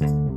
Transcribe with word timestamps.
thank 0.00 0.12
you. 0.12 0.29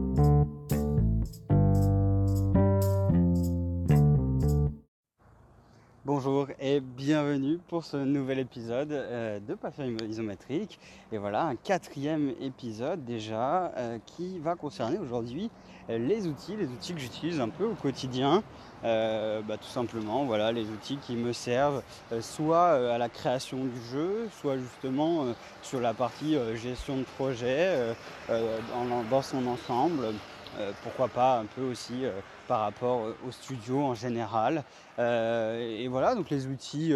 Bonjour 6.24 6.48
et 6.62 6.80
bienvenue 6.80 7.59
pour 7.67 7.83
ce 7.83 7.98
nouvel 7.98 8.39
épisode 8.39 8.93
euh, 8.93 9.41
de 9.41 9.55
Passion 9.55 9.83
isométrique. 10.07 10.79
Et 11.11 11.18
voilà 11.18 11.43
un 11.43 11.57
quatrième 11.57 12.34
épisode 12.39 13.04
déjà 13.04 13.73
euh, 13.75 13.97
qui 14.05 14.39
va 14.39 14.55
concerner 14.55 14.99
aujourd'hui 14.99 15.51
euh, 15.89 15.97
les 15.97 16.25
outils, 16.28 16.55
les 16.55 16.68
outils 16.68 16.93
que 16.93 17.01
j'utilise 17.01 17.41
un 17.41 17.50
peu 17.50 17.65
au 17.65 17.73
quotidien. 17.73 18.41
Bah, 18.83 19.57
tout 19.57 19.70
simplement, 19.70 20.23
voilà 20.23 20.54
les 20.54 20.70
outils 20.70 20.97
qui 20.97 21.15
me 21.15 21.33
servent 21.33 21.83
soit 22.21 22.93
à 22.93 22.97
la 22.97 23.10
création 23.10 23.64
du 23.64 23.82
jeu, 23.92 24.29
soit 24.39 24.57
justement 24.57 25.25
sur 25.61 25.79
la 25.79 25.93
partie 25.93 26.37
gestion 26.55 26.97
de 26.97 27.04
projet 27.04 27.96
dans 28.28 29.21
son 29.21 29.47
ensemble. 29.47 30.14
Euh, 30.60 30.71
pourquoi 30.83 31.07
pas 31.07 31.39
un 31.39 31.46
peu 31.46 31.64
aussi 31.64 32.05
euh, 32.05 32.12
par 32.54 32.62
rapport 32.62 33.06
euh, 33.06 33.16
au 33.28 33.32
studio 33.32 33.82
en 33.82 33.96
général. 33.96 34.64
et 35.00 35.88
voilà, 35.88 36.14
donc 36.14 36.30
les 36.30 36.46
outils 36.46 36.94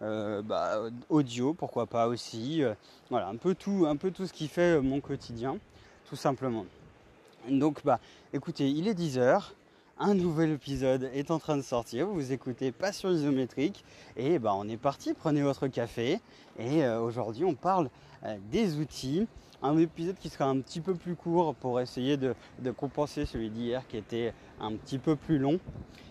bah, 0.00 0.80
audio, 1.08 1.54
pourquoi 1.54 1.86
pas 1.86 2.08
aussi. 2.08 2.64
voilà, 3.08 3.28
un 3.28 3.36
peu 3.36 3.54
tout, 3.54 3.86
un 3.88 3.94
peu 3.94 4.10
tout 4.10 4.26
ce 4.26 4.32
qui 4.32 4.48
fait 4.48 4.80
mon 4.80 5.00
quotidien, 5.00 5.58
tout 6.08 6.16
simplement. 6.16 6.66
Donc 7.48 7.84
bah 7.84 8.00
écoutez, 8.32 8.68
il 8.68 8.88
est 8.88 8.98
10h. 8.98 9.52
Un 9.98 10.14
nouvel 10.14 10.52
épisode 10.52 11.10
est 11.14 11.30
en 11.30 11.38
train 11.38 11.56
de 11.56 11.62
sortir. 11.62 12.06
Vous 12.06 12.32
écoutez 12.32 12.70
Passion 12.70 13.10
isométrique 13.10 13.82
et 14.16 14.38
bah 14.38 14.52
on 14.54 14.68
est 14.68 14.76
parti. 14.76 15.14
Prenez 15.14 15.42
votre 15.42 15.68
café 15.68 16.20
et 16.58 16.86
aujourd'hui 16.86 17.44
on 17.44 17.54
parle 17.54 17.88
des 18.50 18.76
outils 18.76 19.26
un 19.62 19.78
épisode 19.78 20.16
qui 20.18 20.28
sera 20.28 20.44
un 20.44 20.60
petit 20.60 20.80
peu 20.80 20.94
plus 20.94 21.14
court 21.14 21.54
pour 21.54 21.80
essayer 21.80 22.16
de, 22.16 22.34
compenser 22.76 23.26
celui 23.26 23.50
d'hier 23.50 23.86
qui 23.88 23.96
était 23.96 24.32
un 24.60 24.72
petit 24.72 24.98
peu 24.98 25.16
plus 25.16 25.38
long. 25.38 25.58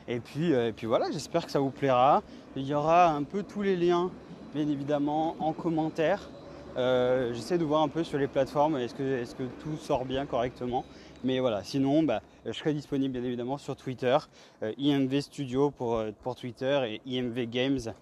Et 0.07 0.19
puis, 0.19 0.53
euh, 0.53 0.69
et 0.69 0.71
puis 0.71 0.87
voilà, 0.87 1.11
j'espère 1.11 1.45
que 1.45 1.51
ça 1.51 1.59
vous 1.59 1.71
plaira. 1.71 2.21
Il 2.55 2.63
y 2.63 2.73
aura 2.73 3.09
un 3.09 3.23
peu 3.23 3.43
tous 3.43 3.61
les 3.61 3.75
liens, 3.75 4.11
bien 4.53 4.67
évidemment, 4.67 5.35
en 5.39 5.51
commentaire. 5.53 6.29
Euh, 6.77 7.33
j'essaie 7.33 7.57
de 7.57 7.63
voir 7.63 7.81
un 7.81 7.87
peu 7.87 8.03
sur 8.03 8.17
les 8.17 8.27
plateformes, 8.27 8.77
est-ce 8.77 8.93
que, 8.93 9.21
est 9.21 9.35
que, 9.35 9.43
tout 9.63 9.77
sort 9.77 10.05
bien 10.05 10.25
correctement. 10.25 10.85
Mais 11.23 11.39
voilà, 11.39 11.63
sinon, 11.63 12.03
bah, 12.03 12.21
je 12.45 12.51
serai 12.51 12.73
disponible 12.73 13.13
bien 13.13 13.23
évidemment 13.23 13.57
sur 13.57 13.75
Twitter, 13.75 14.17
euh, 14.63 14.73
IMV 14.77 15.21
Studio 15.21 15.71
pour, 15.71 16.03
pour, 16.21 16.35
Twitter 16.35 16.81
et 16.87 17.01
IMV 17.05 17.47
Games 17.47 17.93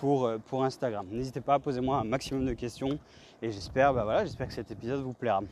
pour, 0.00 0.30
pour 0.46 0.64
Instagram. 0.64 1.06
N'hésitez 1.10 1.40
pas 1.40 1.54
à 1.54 1.58
poser 1.58 1.80
moi 1.80 1.98
un 1.98 2.04
maximum 2.04 2.46
de 2.46 2.54
questions. 2.54 2.98
Et 3.42 3.50
j'espère, 3.50 3.92
bah 3.92 4.04
voilà, 4.04 4.24
j'espère 4.24 4.48
que 4.48 4.54
cet 4.54 4.70
épisode 4.70 5.02
vous 5.02 5.12
plaira. 5.12 5.42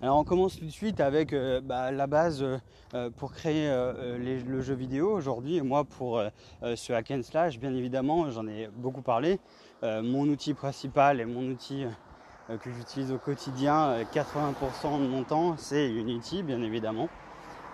Alors 0.00 0.16
on 0.16 0.22
commence 0.22 0.56
tout 0.56 0.64
de 0.64 0.70
suite 0.70 1.00
avec 1.00 1.32
euh, 1.32 1.60
bah, 1.60 1.90
la 1.90 2.06
base 2.06 2.44
euh, 2.94 3.10
pour 3.16 3.32
créer 3.32 3.68
euh, 3.68 4.16
le 4.16 4.60
jeu 4.60 4.74
vidéo 4.74 5.10
aujourd'hui. 5.10 5.60
Moi 5.60 5.82
pour 5.84 6.22
ce 6.62 6.92
hack 6.92 7.10
and 7.10 7.22
slash, 7.24 7.58
bien 7.58 7.74
évidemment, 7.74 8.30
j'en 8.30 8.46
ai 8.46 8.68
beaucoup 8.68 9.02
parlé. 9.02 9.40
mon 9.82 10.28
outil 10.28 10.54
principal 10.54 11.20
et 11.20 11.24
mon 11.24 11.50
outil 11.50 11.84
que 12.48 12.70
j'utilise 12.70 13.12
au 13.12 13.18
quotidien, 13.18 14.02
80% 14.14 15.02
de 15.02 15.06
mon 15.06 15.22
temps, 15.24 15.56
c'est 15.58 15.88
Unity, 15.90 16.42
bien 16.42 16.62
évidemment. 16.62 17.08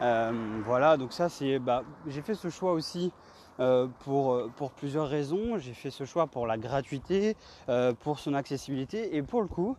voilà, 0.00 0.96
donc 0.96 1.12
ça 1.12 1.28
c'est, 1.28 1.58
bah, 1.58 1.82
j'ai 2.06 2.22
fait 2.22 2.34
ce 2.34 2.50
choix 2.50 2.72
aussi 2.72 3.12
euh, 3.60 3.86
pour, 4.00 4.32
euh, 4.32 4.50
pour, 4.56 4.72
plusieurs 4.72 5.08
raisons. 5.08 5.58
J'ai 5.58 5.74
fait 5.74 5.90
ce 5.90 6.04
choix 6.04 6.26
pour 6.26 6.48
la 6.48 6.58
gratuité, 6.58 7.36
euh, 7.68 7.92
pour 7.92 8.18
son 8.18 8.34
accessibilité 8.34 9.14
et 9.16 9.22
pour 9.22 9.42
le 9.42 9.46
coup, 9.46 9.76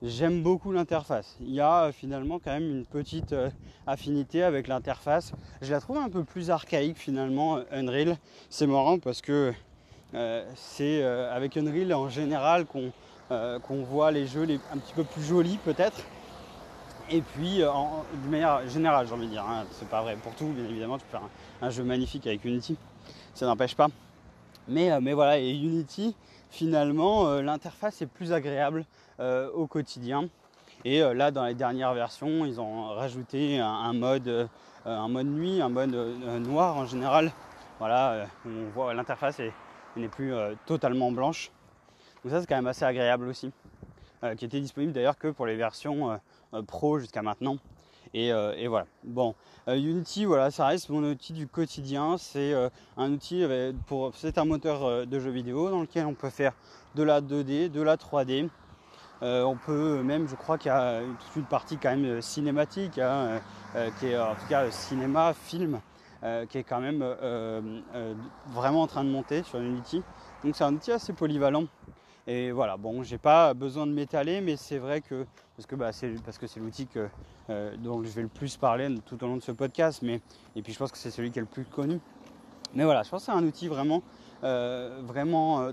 j'aime 0.00 0.42
beaucoup 0.42 0.72
l'interface. 0.72 1.36
Il 1.40 1.50
y 1.50 1.60
a 1.60 1.92
finalement 1.92 2.38
quand 2.38 2.52
même 2.52 2.70
une 2.70 2.86
petite 2.86 3.34
affinité 3.86 4.42
avec 4.42 4.66
l'interface. 4.66 5.32
Je 5.60 5.72
la 5.72 5.80
trouve 5.80 5.98
un 5.98 6.08
peu 6.08 6.24
plus 6.24 6.50
archaïque 6.50 6.96
finalement, 6.96 7.60
Unreal. 7.70 8.16
C'est 8.48 8.66
marrant 8.66 8.98
parce 8.98 9.20
que 9.20 9.52
c'est 10.54 11.02
avec 11.02 11.56
Unreal 11.58 11.92
en 11.92 12.08
général 12.08 12.64
qu'on 12.64 12.92
qu'on 13.28 13.82
voit 13.82 14.10
les 14.10 14.26
jeux 14.26 14.46
un 14.72 14.78
petit 14.78 14.94
peu 14.94 15.04
plus 15.04 15.22
jolis 15.22 15.58
peut-être. 15.64 16.02
Et 17.08 17.20
puis, 17.20 17.62
euh, 17.62 17.70
de 18.24 18.28
manière 18.28 18.68
générale, 18.68 19.06
j'ai 19.06 19.14
envie 19.14 19.26
de 19.26 19.30
dire, 19.30 19.44
hein, 19.48 19.64
c'est 19.70 19.88
pas 19.88 20.02
vrai 20.02 20.16
pour 20.16 20.34
tout, 20.34 20.46
bien 20.46 20.64
évidemment, 20.64 20.98
tu 20.98 21.04
peux 21.04 21.18
faire 21.18 21.28
un, 21.62 21.70
jeu 21.70 21.84
magnifique 21.84 22.26
avec 22.26 22.44
Unity, 22.44 22.76
ça 23.32 23.46
n'empêche 23.46 23.76
pas. 23.76 23.86
Mais, 24.66 24.90
euh, 24.90 25.14
voilà, 25.14 25.38
et 25.38 25.50
Unity, 25.50 26.16
finalement, 26.50 27.28
euh, 27.28 27.42
l'interface 27.42 28.02
est 28.02 28.06
plus 28.06 28.32
agréable 28.32 28.84
au 29.54 29.66
quotidien. 29.66 30.28
Et 30.84 31.00
là, 31.00 31.30
dans 31.30 31.46
les 31.46 31.54
dernières 31.54 31.94
versions, 31.94 32.44
ils 32.44 32.60
ont 32.60 32.88
rajouté 32.88 33.58
un, 33.58 33.94
mode, 33.94 34.46
un 34.84 35.08
mode 35.08 35.26
nuit, 35.26 35.62
un 35.62 35.70
mode 35.70 35.94
noir 36.46 36.76
en 36.76 36.84
général. 36.84 37.32
Voilà, 37.78 38.26
on 38.44 38.68
voit 38.74 38.92
l'interface 38.92 39.40
n'est 39.96 40.08
plus 40.08 40.34
totalement 40.66 41.10
blanche. 41.12 41.50
Donc 42.22 42.32
ça, 42.32 42.40
c'est 42.40 42.46
quand 42.46 42.56
même 42.56 42.66
assez 42.66 42.84
agréable 42.84 43.28
aussi. 43.28 43.50
qui 44.36 44.44
était 44.44 44.60
disponible 44.60 44.92
d'ailleurs 44.92 45.18
que 45.18 45.28
pour 45.28 45.46
les 45.46 45.56
versions 45.56 46.18
euh, 46.54 46.62
pro 46.62 46.98
jusqu'à 46.98 47.22
maintenant. 47.22 47.56
Et, 48.14 48.32
euh, 48.32 48.54
voilà. 48.68 48.86
Bon, 49.04 49.34
euh, 49.68 49.74
Unity, 49.74 50.24
voilà, 50.24 50.50
ça 50.50 50.66
reste 50.66 50.88
mon 50.90 51.02
outil 51.02 51.32
du 51.32 51.46
quotidien. 51.46 52.16
C'est 52.18 52.54
un 52.96 53.12
outil 53.12 53.44
pour, 53.86 54.12
c'est 54.14 54.38
un 54.38 54.44
moteur 54.44 55.06
de 55.06 55.18
jeu 55.18 55.30
vidéo 55.30 55.70
dans 55.70 55.80
lequel 55.80 56.06
on 56.06 56.14
peut 56.14 56.30
faire 56.30 56.52
de 56.94 57.02
la 57.02 57.20
2D, 57.20 57.70
de 57.70 57.82
la 57.82 57.96
3D. 57.96 58.48
on 59.22 59.56
peut 59.56 60.02
même, 60.02 60.28
je 60.28 60.36
crois 60.36 60.56
qu'il 60.56 60.68
y 60.68 60.74
a 60.74 61.00
toute 61.00 61.36
une 61.36 61.44
partie 61.44 61.76
quand 61.78 61.94
même 61.94 62.22
cinématique, 62.22 62.98
hein, 62.98 63.40
qui 63.98 64.06
est 64.06 64.18
en 64.18 64.34
tout 64.34 64.46
cas 64.48 64.70
cinéma, 64.70 65.34
film, 65.34 65.80
qui 66.48 66.58
est 66.58 66.64
quand 66.64 66.80
même 66.80 67.04
vraiment 68.48 68.82
en 68.82 68.86
train 68.86 69.04
de 69.04 69.10
monter 69.10 69.42
sur 69.42 69.58
Unity. 69.58 70.02
Donc 70.44 70.56
c'est 70.56 70.64
un 70.64 70.74
outil 70.74 70.92
assez 70.92 71.12
polyvalent 71.12 71.64
et 72.26 72.50
voilà, 72.50 72.76
bon, 72.76 73.02
j'ai 73.02 73.18
pas 73.18 73.54
besoin 73.54 73.86
de 73.86 73.92
m'étaler, 73.92 74.40
mais 74.40 74.56
c'est 74.56 74.78
vrai 74.78 75.00
que 75.00 75.26
parce 75.56 75.66
que 75.66 75.76
bah, 75.76 75.92
c'est 75.92 76.10
l'outil 76.56 76.86
que 76.86 77.08
euh, 77.50 77.76
dont 77.78 78.02
je 78.02 78.08
vais 78.08 78.22
le 78.22 78.28
plus 78.28 78.56
parler 78.56 78.92
tout 79.06 79.22
au 79.22 79.26
long 79.26 79.36
de 79.36 79.42
ce 79.42 79.52
podcast, 79.52 80.02
mais 80.02 80.20
et 80.56 80.62
puis 80.62 80.72
je 80.72 80.78
pense 80.78 80.90
que 80.90 80.98
c'est 80.98 81.10
celui 81.10 81.30
qui 81.30 81.38
est 81.38 81.42
le 81.42 81.48
plus 81.48 81.64
connu. 81.64 82.00
Mais 82.74 82.84
voilà, 82.84 83.04
je 83.04 83.10
pense 83.10 83.22
que 83.22 83.26
c'est 83.32 83.38
un 83.38 83.44
outil 83.44 83.68
vraiment 83.68 84.02
euh, 84.44 85.00
vraiment 85.04 85.62
euh, 85.62 85.72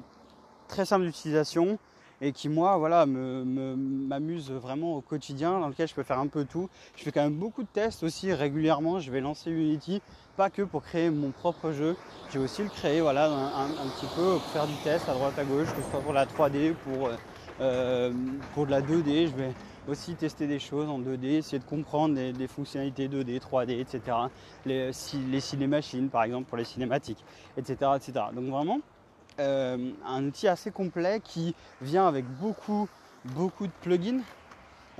très 0.67 0.85
simple 0.85 1.05
d'utilisation 1.05 1.79
et 2.21 2.31
qui 2.31 2.49
moi 2.49 2.77
voilà 2.77 3.05
m'amuse 3.05 4.51
vraiment 4.51 4.95
au 4.95 5.01
quotidien 5.01 5.59
dans 5.59 5.67
lequel 5.67 5.87
je 5.87 5.93
peux 5.93 6.03
faire 6.03 6.19
un 6.19 6.27
peu 6.27 6.45
tout. 6.45 6.69
Je 6.95 7.03
fais 7.03 7.11
quand 7.11 7.23
même 7.23 7.37
beaucoup 7.37 7.63
de 7.63 7.67
tests 7.67 8.03
aussi 8.03 8.33
régulièrement. 8.33 8.99
Je 8.99 9.11
vais 9.11 9.21
lancer 9.21 9.51
Unity 9.51 10.01
pas 10.35 10.49
que 10.49 10.63
pour 10.63 10.83
créer 10.83 11.09
mon 11.09 11.29
propre 11.29 11.71
jeu, 11.71 11.95
j'ai 12.31 12.39
aussi 12.39 12.63
le 12.63 12.69
créer 12.69 13.01
voilà 13.01 13.25
un, 13.25 13.67
petit 13.67 14.07
peu 14.15 14.33
pour 14.33 14.49
faire 14.51 14.65
du 14.65 14.75
test 14.83 15.07
à 15.07 15.13
droite 15.13 15.37
à 15.37 15.43
gauche, 15.43 15.67
que 15.75 15.81
ce 15.81 15.89
soit 15.91 16.01
pour 16.01 16.13
la 16.13 16.25
3D, 16.25 16.73
pour 16.73 17.09
euh, 17.61 18.11
pour 18.53 18.65
de 18.65 18.71
la 18.71 18.81
2D. 18.81 19.27
Je 19.27 19.35
vais 19.35 19.53
aussi 19.87 20.15
tester 20.15 20.47
des 20.47 20.59
choses 20.59 20.89
en 20.89 20.99
2D, 20.99 21.25
essayer 21.25 21.59
de 21.59 21.63
comprendre 21.65 22.15
des, 22.15 22.47
fonctionnalités 22.47 23.07
2D, 23.07 23.39
3D, 23.39 23.79
etc. 23.79 24.17
Les, 24.65 24.91
les 25.29 25.39
cinémachines 25.39 26.09
par 26.09 26.23
exemple 26.23 26.45
pour 26.45 26.57
les 26.57 26.63
cinématiques, 26.63 27.23
etc. 27.57 27.91
etc. 27.95 28.25
Donc 28.33 28.45
vraiment 28.45 28.79
euh, 29.39 29.91
un 30.05 30.25
outil 30.25 30.47
assez 30.47 30.71
complet 30.71 31.21
qui 31.23 31.55
vient 31.81 32.07
avec 32.07 32.25
beaucoup 32.39 32.87
beaucoup 33.25 33.67
de 33.67 33.71
plugins. 33.81 34.21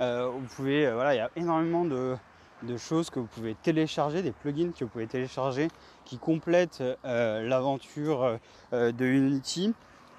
Euh, 0.00 0.28
vous 0.28 0.46
pouvez, 0.56 0.90
voilà, 0.90 1.14
il 1.14 1.18
y 1.18 1.20
a 1.20 1.30
énormément 1.36 1.84
de, 1.84 2.16
de, 2.62 2.76
choses 2.76 3.10
que 3.10 3.20
vous 3.20 3.26
pouvez 3.26 3.54
télécharger, 3.54 4.22
des 4.22 4.32
plugins 4.32 4.72
que 4.72 4.84
vous 4.84 4.90
pouvez 4.90 5.06
télécharger 5.06 5.68
qui 6.04 6.18
complètent 6.18 6.82
euh, 7.04 7.46
l'aventure 7.46 8.38
de 8.72 9.04
Unity. 9.04 9.74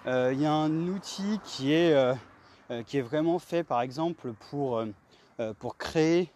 Il 0.06 0.40
y 0.40 0.46
a 0.46 0.53
un 0.53 0.88
outil 0.88 1.40
qui 1.44 1.74
est, 1.74 2.16
qui 2.86 3.00
est 3.00 3.02
vraiment 3.02 3.40
fait 3.40 3.64
par 3.64 3.82
exemple 3.82 4.34
pour, 4.52 4.84
pour 5.59 5.78
créer 5.78 6.30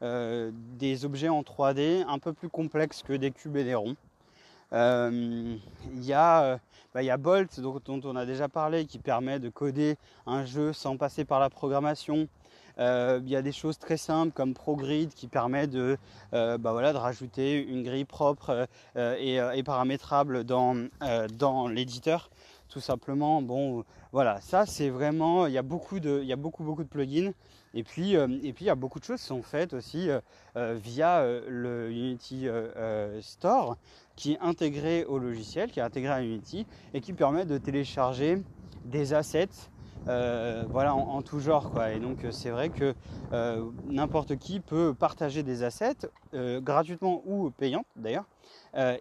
des 0.00 1.04
objets 1.04 1.28
en 1.28 1.42
3D 1.42 2.04
un 2.06 2.18
peu 2.20 2.32
plus 2.32 2.48
complexes 2.48 3.02
que 3.02 3.12
des 3.12 3.32
cubes 3.32 3.56
et 3.56 3.64
des 3.64 3.74
ronds. 3.74 3.96
Euh, 4.72 5.56
il 5.92 6.04
y, 6.04 6.12
euh, 6.12 6.56
bah, 6.94 7.02
y, 7.02 7.10
a 7.10 7.16
Bolt 7.16 7.60
dont, 7.60 7.80
on 7.86 8.16
a 8.16 8.26
déjà 8.26 8.48
parlé 8.48 8.86
qui 8.86 8.98
permet 8.98 9.38
de 9.38 9.48
coder 9.48 9.96
un 10.26 10.44
jeu 10.44 10.72
sans 10.72 10.96
passer 10.96 11.24
par 11.24 11.40
la 11.40 11.50
programmation. 11.50 12.28
Euh, 12.78 13.20
il 13.24 13.30
y 13.30 13.36
a 13.36 13.42
des 13.42 13.52
choses 13.52 13.78
très 13.78 13.96
simples 13.96 14.32
comme 14.32 14.52
ProGrid 14.52 15.14
qui 15.14 15.28
permet 15.28 15.66
de, 15.66 15.96
bah, 16.32 16.58
voilà, 16.58 16.92
de 16.92 16.98
rajouter 16.98 17.64
une 17.64 17.82
grille 17.82 18.04
propre 18.04 18.68
et, 18.96 19.36
et, 19.36 19.62
paramétrable 19.62 20.44
dans, 20.44 20.88
dans 21.38 21.68
l'éditeur 21.68 22.30
tout 22.68 22.80
simplement. 22.80 23.40
Bon, 23.40 23.84
voilà, 24.12 24.40
ça 24.40 24.66
c'est 24.66 24.90
vraiment, 24.90 25.46
il 25.46 25.54
y 25.54 25.58
a 25.58 25.62
beaucoup 25.62 25.96
a 25.96 26.36
beaucoup 26.36 26.64
beaucoup 26.64 26.82
de 26.84 26.88
plugins. 26.88 27.32
Et 27.74 27.82
puis, 27.82 28.14
et 28.14 28.52
puis 28.52 28.64
il 28.64 28.68
y 28.68 28.70
a 28.70 28.74
beaucoup 28.74 28.98
de 28.98 29.04
choses 29.04 29.20
qui 29.20 29.26
sont 29.26 29.42
faites 29.42 29.74
aussi 29.74 30.08
via 30.54 31.26
le 31.46 31.90
Unity 31.90 32.46
Store 33.20 33.76
qui 34.14 34.32
est 34.32 34.38
intégré 34.40 35.04
au 35.04 35.18
logiciel, 35.18 35.70
qui 35.70 35.80
est 35.80 35.82
intégré 35.82 36.12
à 36.12 36.22
Unity 36.22 36.66
et 36.94 37.00
qui 37.00 37.12
permet 37.12 37.44
de 37.44 37.58
télécharger 37.58 38.42
des 38.84 39.12
assets 39.12 39.68
voilà, 40.06 40.94
en, 40.94 41.20
tout 41.22 41.40
genre. 41.40 41.70
Quoi. 41.70 41.92
Et 41.92 42.00
donc 42.00 42.18
c'est 42.30 42.50
vrai 42.50 42.70
que 42.70 42.94
n'importe 43.86 44.36
qui 44.36 44.60
peut 44.60 44.94
partager 44.94 45.42
des 45.42 45.62
assets 45.62 46.08
gratuitement 46.32 47.22
ou 47.26 47.50
payantes 47.50 47.86
d'ailleurs. 47.96 48.26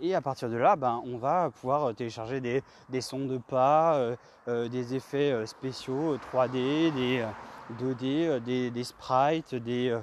et 0.02 0.16
à 0.16 0.22
partir 0.22 0.50
de 0.50 0.56
là, 0.56 0.76
ben, 0.76 1.02
on 1.06 1.18
va 1.18 1.50
pouvoir 1.52 1.94
télécharger 1.96 2.42
des 2.42 3.02
sons 3.02 3.26
de 3.26 3.38
pas, 3.38 4.16
des 4.48 4.96
effets 4.96 5.46
spéciaux 5.46 6.18
3D, 6.18 6.94
des 6.94 7.26
2D, 7.74 8.40
des, 8.42 8.72
des, 8.72 8.84
sprites, 8.84 9.56
des, 9.56 9.98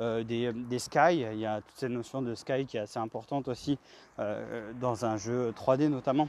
euh, 0.00 0.22
des, 0.22 0.52
des, 0.52 0.78
sky. 0.78 1.26
Il 1.32 1.38
y 1.38 1.46
a 1.46 1.60
toute 1.60 1.76
cette 1.76 1.90
notion 1.90 2.22
de 2.22 2.34
sky 2.34 2.66
qui 2.66 2.76
est 2.76 2.80
assez 2.80 2.98
importante 2.98 3.48
aussi 3.48 3.78
euh, 4.18 4.72
dans 4.80 5.04
un 5.04 5.16
jeu 5.16 5.52
3D 5.52 5.88
notamment. 5.88 6.28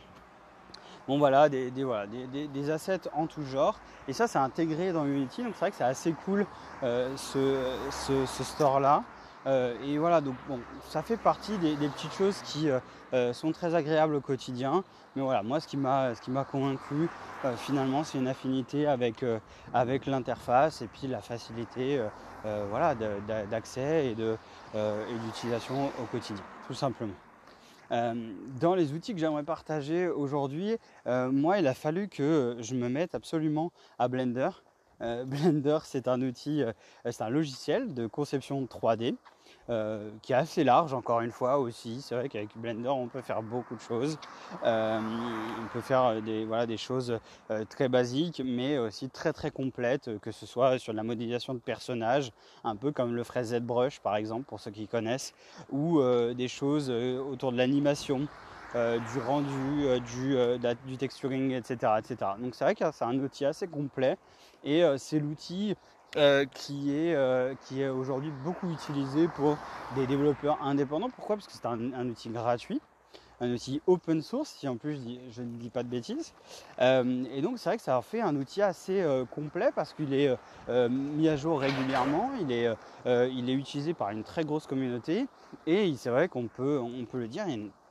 Bon 1.07 1.17
voilà, 1.17 1.49
des, 1.49 1.71
voilà 1.83 2.05
des, 2.07 2.69
assets 2.69 3.01
en 3.13 3.27
tout 3.27 3.43
genre. 3.43 3.79
Et 4.07 4.13
ça, 4.13 4.27
c'est 4.27 4.39
intégré 4.39 4.91
dans 4.91 5.05
Unity. 5.05 5.43
Donc 5.43 5.53
c'est 5.53 5.59
vrai 5.59 5.71
que 5.71 5.77
c'est 5.77 5.83
assez 5.83 6.13
cool 6.25 6.45
euh, 6.83 7.15
ce, 7.15 7.57
ce, 7.91 8.25
ce 8.25 8.43
store-là. 8.43 9.03
Euh, 9.47 9.75
et 9.85 9.97
voilà, 9.97 10.21
donc 10.21 10.35
bon, 10.47 10.59
ça 10.89 11.01
fait 11.01 11.17
partie 11.17 11.57
des, 11.57 11.75
petites 11.75 12.13
choses 12.13 12.41
qui 12.43 12.69
euh, 12.69 12.79
euh, 13.13 13.33
sont 13.33 13.51
très 13.51 13.73
agréables 13.73 14.15
au 14.15 14.21
quotidien. 14.21 14.83
Mais 15.15 15.21
voilà, 15.21 15.43
moi, 15.43 15.59
ce 15.59 15.67
qui 15.67 15.77
m'a, 15.77 16.13
convaincu, 16.51 17.09
finalement, 17.57 18.03
c'est 18.03 18.17
une 18.17 18.27
affinité 18.27 18.85
avec, 18.85 19.25
avec 19.73 20.05
l'interface 20.05 20.81
et 20.81 20.87
puis 20.87 21.07
la 21.07 21.19
facilité 21.19 21.99
voilà, 22.69 22.93
d'accès 23.49 24.11
et 24.11 24.15
d'utilisation 24.15 25.87
au 25.99 26.05
quotidien, 26.11 26.43
tout 26.67 26.75
simplement. 26.75 27.15
dans 27.89 28.75
les 28.75 28.93
outils 28.93 29.13
que 29.13 29.19
j'aimerais 29.19 29.43
partager 29.43 30.07
aujourd'hui, 30.07 30.77
moi, 31.07 31.57
il 31.57 31.65
a 31.65 31.73
fallu 31.73 32.07
que 32.07 32.57
je 32.59 32.75
me 32.75 32.87
mette 32.87 33.15
absolument 33.15 33.71
à 33.97 34.07
Blender. 34.07 34.51
Blender, 34.99 35.79
c'est 35.83 36.07
un 36.07 36.21
outil, 36.21 36.63
c'est 37.09 37.21
un 37.21 37.29
logiciel 37.29 37.93
de 37.93 38.07
conception 38.07 38.63
3D 38.65 39.15
euh, 39.69 40.09
qui 40.23 40.33
est 40.33 40.35
assez 40.35 40.63
large 40.63 40.95
encore 40.95 41.21
une 41.21 41.31
fois 41.31 41.59
aussi. 41.59 42.01
C'est 42.01 42.15
vrai 42.15 42.27
qu'avec 42.27 42.49
Blender 42.55 42.89
on 42.89 43.07
peut 43.07 43.21
faire 43.21 43.43
beaucoup 43.43 43.75
de 43.75 43.79
choses. 43.81 44.17
Euh, 44.63 44.99
on 44.99 45.67
peut 45.67 45.81
faire 45.81 46.23
des, 46.23 46.43
voilà, 46.43 46.65
des 46.65 46.77
choses 46.77 47.19
euh, 47.51 47.65
très 47.65 47.87
basiques 47.87 48.41
mais 48.43 48.79
aussi 48.79 49.11
très 49.11 49.31
très 49.31 49.51
complètes, 49.51 50.19
que 50.21 50.31
ce 50.31 50.47
soit 50.47 50.79
sur 50.79 50.91
la 50.91 51.03
modélisation 51.03 51.53
de 51.53 51.59
personnages, 51.59 52.31
un 52.63 52.75
peu 52.75 52.91
comme 52.91 53.13
le 53.13 53.23
ferait 53.23 53.43
ZBrush 53.43 53.99
par 53.99 54.15
exemple 54.15 54.45
pour 54.45 54.59
ceux 54.59 54.71
qui 54.71 54.87
connaissent, 54.87 55.35
ou 55.71 56.01
des 56.33 56.47
choses 56.47 56.89
autour 56.89 57.51
de 57.51 57.57
l'animation. 57.57 58.27
Du 58.73 59.19
rendu, 59.19 59.99
du, 60.01 60.37
du, 60.85 60.97
texturing, 60.97 61.51
etc. 61.51 61.93
etc. 61.99 62.31
Donc 62.39 62.55
c'est 62.55 62.63
vrai 62.63 62.75
que 62.75 62.85
c'est 62.91 63.05
un 63.05 63.17
outil 63.19 63.45
assez 63.45 63.67
complet 63.67 64.17
et 64.63 64.83
c'est 64.97 65.19
l'outil 65.19 65.75
euh, 66.17 66.45
qui 66.51 66.91
est, 66.91 67.13
euh, 67.13 67.53
est 67.77 67.87
aujourd'hui 67.87 68.31
beaucoup 68.43 68.71
utilisé 68.71 69.27
pour 69.27 69.57
des 69.95 70.07
développeurs 70.07 70.59
indépendants. 70.63 71.11
Pourquoi? 71.11 71.35
Parce 71.35 71.45
que 71.45 71.53
c'est 71.53 71.67
un, 71.67 72.09
outil 72.09 72.29
gratuit, 72.29 72.81
un 73.39 73.51
outil 73.51 73.79
open 73.85 74.23
source, 74.23 74.55
si 74.57 74.67
en 74.67 74.75
plus 74.75 74.99
je, 75.29 75.43
ne 75.43 75.57
dis 75.59 75.69
pas 75.69 75.83
de 75.83 75.87
bêtises. 75.87 76.33
Euh, 76.81 77.25
et 77.31 77.43
donc 77.43 77.59
c'est 77.59 77.69
vrai 77.69 77.77
que 77.77 77.83
ça 77.83 78.01
fait 78.01 78.21
un 78.21 78.35
outil 78.37 78.63
assez 78.63 79.05
complet 79.29 79.69
parce 79.75 79.93
qu'il 79.93 80.15
est 80.15 80.35
mis 80.89 81.29
à 81.29 81.35
jour 81.35 81.59
régulièrement, 81.59 82.31
il 82.41 82.51
est, 82.51 82.67
il 83.05 83.47
est 83.47 83.53
utilisé 83.53 83.93
par 83.93 84.09
une 84.09 84.23
très 84.23 84.43
grosse 84.43 84.65
communauté 84.65 85.27
et 85.67 85.93
c'est 85.95 86.09
vrai 86.09 86.27
qu'on 86.27 86.47
peut, 86.47 86.79
on 86.79 87.05
peut 87.05 87.19
le 87.19 87.27
dire, 87.27 87.45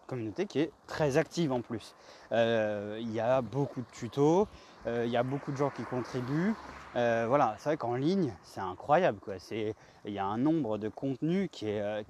communauté 0.08 0.46
qui 0.46 0.58
est 0.60 0.72
très 0.88 1.16
active 1.16 1.52
en 1.52 1.60
plus. 1.60 1.94
il 2.32 3.12
y 3.12 3.20
a 3.20 3.42
beaucoup 3.42 3.80
de 3.80 3.86
tutos, 3.92 4.48
il 4.86 5.08
y 5.08 5.16
a 5.16 5.22
beaucoup 5.22 5.52
de 5.52 5.56
gens 5.56 5.70
qui 5.70 5.82
contribuent. 5.84 6.54
Euh, 6.96 7.26
voilà, 7.28 7.54
c'est 7.58 7.68
vrai 7.70 7.76
qu'en 7.76 7.94
ligne, 7.94 8.34
c'est 8.42 8.60
incroyable. 8.60 9.18
il 9.52 9.74
y 10.12 10.18
a 10.18 10.24
un 10.24 10.38
nombre 10.38 10.78
de 10.78 10.88
contenus 10.88 11.48
qui, 11.52 11.66
euh, 11.68 12.02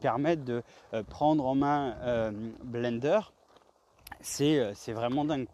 permettent 0.00 0.44
de 0.44 0.62
euh, 0.94 1.02
prendre 1.02 1.44
en 1.46 1.54
main 1.54 1.96
Blender. 2.64 3.20
C'est, 4.22 4.92
vraiment 4.92 5.24
dingue. 5.24 5.46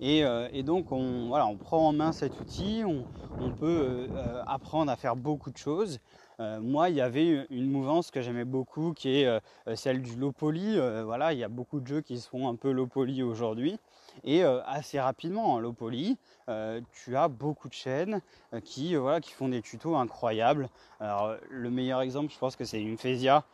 Et, 0.00 0.62
donc, 0.62 0.92
on, 0.92 1.56
prend 1.58 1.88
en 1.88 1.92
main 1.92 2.12
cet 2.12 2.40
outil, 2.40 2.82
on, 2.84 3.50
peut 3.50 4.08
apprendre 4.46 4.90
à 4.90 4.96
faire 4.96 5.16
beaucoup 5.16 5.50
de 5.50 5.56
choses. 5.56 6.00
moi, 6.38 6.90
il 6.90 6.96
y 6.96 7.00
avait 7.00 7.46
une 7.50 7.70
mouvance 7.70 8.10
que 8.10 8.20
j'aimais 8.20 8.44
beaucoup 8.44 8.92
qui 8.92 9.20
est 9.20 9.40
celle 9.74 10.02
du 10.02 10.16
low 10.16 10.32
poly. 10.32 10.78
voilà, 11.04 11.32
il 11.32 11.38
y 11.38 11.44
a 11.44 11.48
beaucoup 11.48 11.80
de 11.80 11.86
jeux 11.86 12.00
qui 12.00 12.18
se 12.18 12.28
font 12.28 12.48
un 12.48 12.54
peu 12.54 12.70
low 12.70 12.86
poly 12.86 13.22
aujourd'hui. 13.22 13.78
Et 14.22 14.44
euh, 14.44 14.62
assez 14.64 15.00
rapidement, 15.00 15.54
en 15.54 15.58
low 15.58 15.72
poly, 15.72 16.16
euh, 16.48 16.80
tu 16.92 17.16
as 17.16 17.28
beaucoup 17.28 17.68
de 17.68 17.74
chaînes 17.74 18.20
euh, 18.52 18.60
qui, 18.60 18.94
voilà, 18.94 19.20
qui 19.20 19.32
font 19.32 19.48
des 19.48 19.62
tutos 19.62 19.96
incroyables. 19.96 20.68
Alors, 21.00 21.34
le 21.50 21.70
meilleur 21.70 22.00
exemple, 22.00 22.32
je 22.32 22.38
pense 22.38 22.54
que 22.54 22.64
c'est 22.64 22.82
Infesia 22.82 23.44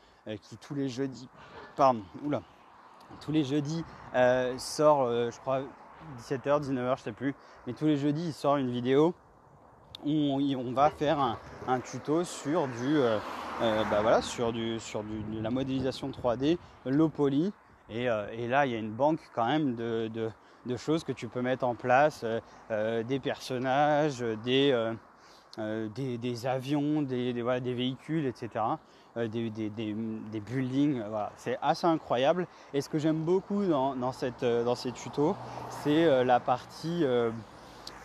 qui 0.43 0.59
tous 0.59 0.75
les 0.75 0.89
jeudis, 0.89 1.29
pardon, 1.77 2.03
oula, 2.23 2.43
tous 3.21 3.33
les 3.33 3.45
jeudis 3.45 3.85
sort, 4.59 5.09
je 5.09 5.39
crois, 5.41 5.61
17h, 6.19 6.63
19h, 6.63 6.99
je 6.99 7.03
sais 7.03 7.13
plus, 7.13 7.35
mais 7.67 7.73
tous 7.73 7.87
les 7.87 7.97
jeudis, 7.97 8.29
il 8.29 8.33
sort 8.33 8.57
une 8.57 8.71
vidéo 8.71 9.15
où 10.05 10.11
on, 10.11 10.73
va 10.73 10.91
faire 10.91 11.37
un, 11.69 11.81
tuto 11.81 12.25
sur 12.25 12.67
du, 12.69 12.99
bah 13.61 14.01
voilà, 14.01 14.23
sur 14.23 14.53
du, 14.53 14.81
sur 14.81 15.03
du, 15.03 15.21
de 15.21 15.43
la 15.43 15.51
modélisation 15.51 16.11
3D 16.11 16.59
low 16.87 17.09
poly. 17.09 17.53
Et, 17.91 18.07
là, 18.07 18.67
il 18.67 18.73
y 18.73 18.75
a 18.75 18.79
une 18.79 18.93
banque 18.93 19.21
quand 19.35 19.47
même 19.47 19.75
de, 19.75 20.31
choses 20.77 21.03
que 21.05 21.13
tu 21.13 21.27
peux 21.27 21.43
mettre 21.43 21.65
en 21.65 21.75
place, 21.75 22.23
euh, 22.23 22.41
euh, 22.71 23.03
des 23.03 23.19
personnages, 23.19 24.21
des, 24.45 24.73
euh, 25.59 25.89
des, 25.89 26.47
avions, 26.47 27.03
des, 27.03 27.33
véhicules, 27.33 28.27
etc. 28.27 28.65
Des, 29.17 29.51
des, 29.51 30.41
buildings, 30.41 31.03
voilà. 31.09 31.33
c'est 31.37 31.59
assez 31.61 31.87
incroyable. 31.87 32.47
Et 32.73 32.81
ce 32.81 32.89
que 32.89 32.99
j'aime 32.99 33.25
beaucoup 33.25 33.65
dans, 33.65 33.97
dans, 33.97 34.13
cette, 34.13 34.45
ces 34.77 34.93
tutos, 34.93 35.35
c'est 35.83 36.25
la 36.25 36.39
partie 36.39 37.05
euh, 37.05 37.31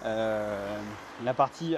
la 0.06 1.34
partie, 1.34 1.76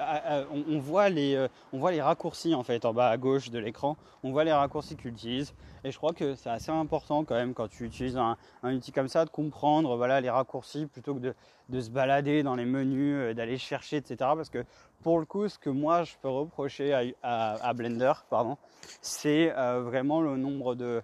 on, 0.51 0.79
voit 0.79 1.09
les, 1.09 1.35
euh, 1.35 1.47
on 1.71 1.79
voit 1.79 1.91
les 1.91 2.01
raccourcis 2.01 2.53
en 2.53 2.63
fait 2.63 2.85
en 2.85 2.93
bas 2.93 3.09
à 3.09 3.17
gauche 3.17 3.49
de 3.49 3.59
l'écran. 3.59 3.97
On 4.23 4.31
voit 4.31 4.43
les 4.43 4.51
raccourcis 4.51 4.95
que 4.95 5.09
tu. 5.09 5.45
Et 5.83 5.91
je 5.91 5.97
crois 5.97 6.13
que 6.13 6.35
c'est 6.35 6.49
assez 6.49 6.71
important 6.71 7.23
quand 7.23 7.35
même 7.35 7.53
quand 7.53 7.67
tu 7.67 7.85
utilises 7.85 8.17
un, 8.17 8.37
outil 8.63 8.91
comme 8.91 9.07
ça 9.07 9.25
de 9.25 9.29
comprendre 9.29 9.95
voilà, 9.95 10.21
les 10.21 10.29
raccourcis 10.29 10.85
plutôt 10.85 11.15
que 11.15 11.33
de, 11.69 11.79
se 11.79 11.89
balader 11.89 12.43
dans 12.43 12.55
les 12.55 12.65
menus, 12.65 13.15
euh, 13.15 13.33
d'aller 13.33 13.57
chercher, 13.57 13.97
etc. 13.97 14.15
Parce 14.19 14.49
que 14.49 14.65
pour 15.01 15.19
le 15.19 15.25
coup, 15.25 15.47
ce 15.47 15.57
que 15.57 15.69
moi 15.69 16.03
je 16.03 16.15
peux 16.21 16.29
reprocher 16.29 17.13
à, 17.23 17.73
Blender, 17.73 18.13
pardon, 18.29 18.57
c'est 19.01 19.49
vraiment 19.49 20.21
le 20.21 20.35
nombre 20.37 20.75
de 20.75 21.03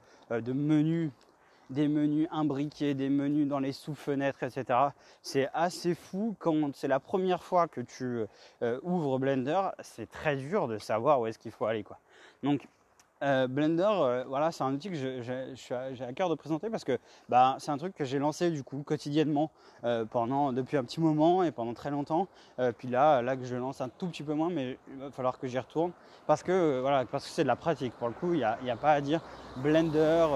menus 0.51 1.11
des 1.69 1.87
menus 1.87 2.27
imbriqués, 2.31 2.93
des 2.93 3.09
menus 3.09 3.47
dans 3.47 3.59
les 3.59 3.71
sous-fenêtres, 3.71 4.43
etc. 4.43 4.79
C'est 5.21 5.49
assez 5.53 5.95
fou 5.95 6.35
quand 6.39 6.75
c'est 6.75 6.87
la 6.87 6.99
première 6.99 7.43
fois 7.43 7.67
que 7.67 7.81
tu 7.81 8.25
euh, 8.61 8.79
ouvres 8.83 9.19
Blender, 9.19 9.69
c'est 9.81 10.09
très 10.09 10.35
dur 10.35 10.67
de 10.67 10.77
savoir 10.77 11.19
où 11.21 11.27
est-ce 11.27 11.39
qu'il 11.39 11.51
faut 11.51 11.65
aller. 11.65 11.83
Donc 12.43 12.67
euh, 13.23 13.47
Blender, 13.47 13.87
euh, 13.89 14.23
voilà, 14.27 14.51
c'est 14.51 14.63
un 14.63 14.73
outil 14.73 14.89
que 14.89 14.95
j'ai 14.95 16.03
à 16.03 16.13
cœur 16.13 16.29
de 16.29 16.35
présenter 16.35 16.69
parce 16.69 16.83
que 16.83 16.99
bah, 17.29 17.55
c'est 17.59 17.71
un 17.71 17.77
truc 17.77 17.95
que 17.95 18.03
j'ai 18.03 18.19
lancé 18.19 18.51
du 18.51 18.63
coup 18.63 18.83
quotidiennement 18.83 19.49
euh, 19.85 20.03
pendant 20.03 20.51
depuis 20.51 20.75
un 20.75 20.83
petit 20.83 20.99
moment 20.99 21.41
et 21.41 21.51
pendant 21.51 21.73
très 21.73 21.89
longtemps. 21.89 22.27
puis 22.77 22.89
là, 22.89 23.21
là 23.21 23.37
que 23.37 23.45
je 23.45 23.55
lance 23.55 23.79
un 23.79 23.89
tout 23.89 24.07
petit 24.07 24.23
peu 24.23 24.33
moins, 24.33 24.49
mais 24.49 24.77
il 24.91 24.99
va 24.99 25.09
falloir 25.11 25.39
que 25.39 25.47
j'y 25.47 25.57
retourne 25.57 25.91
parce 26.27 26.43
que 26.43 26.81
voilà, 26.81 27.05
parce 27.05 27.25
que 27.25 27.29
c'est 27.29 27.43
de 27.43 27.47
la 27.47 27.55
pratique. 27.55 27.93
Pour 27.93 28.09
le 28.09 28.13
coup, 28.13 28.33
il 28.33 28.45
n'y 28.63 28.71
a, 28.71 28.75
pas 28.75 28.91
à 28.91 29.01
dire 29.01 29.21
Blender, 29.57 30.27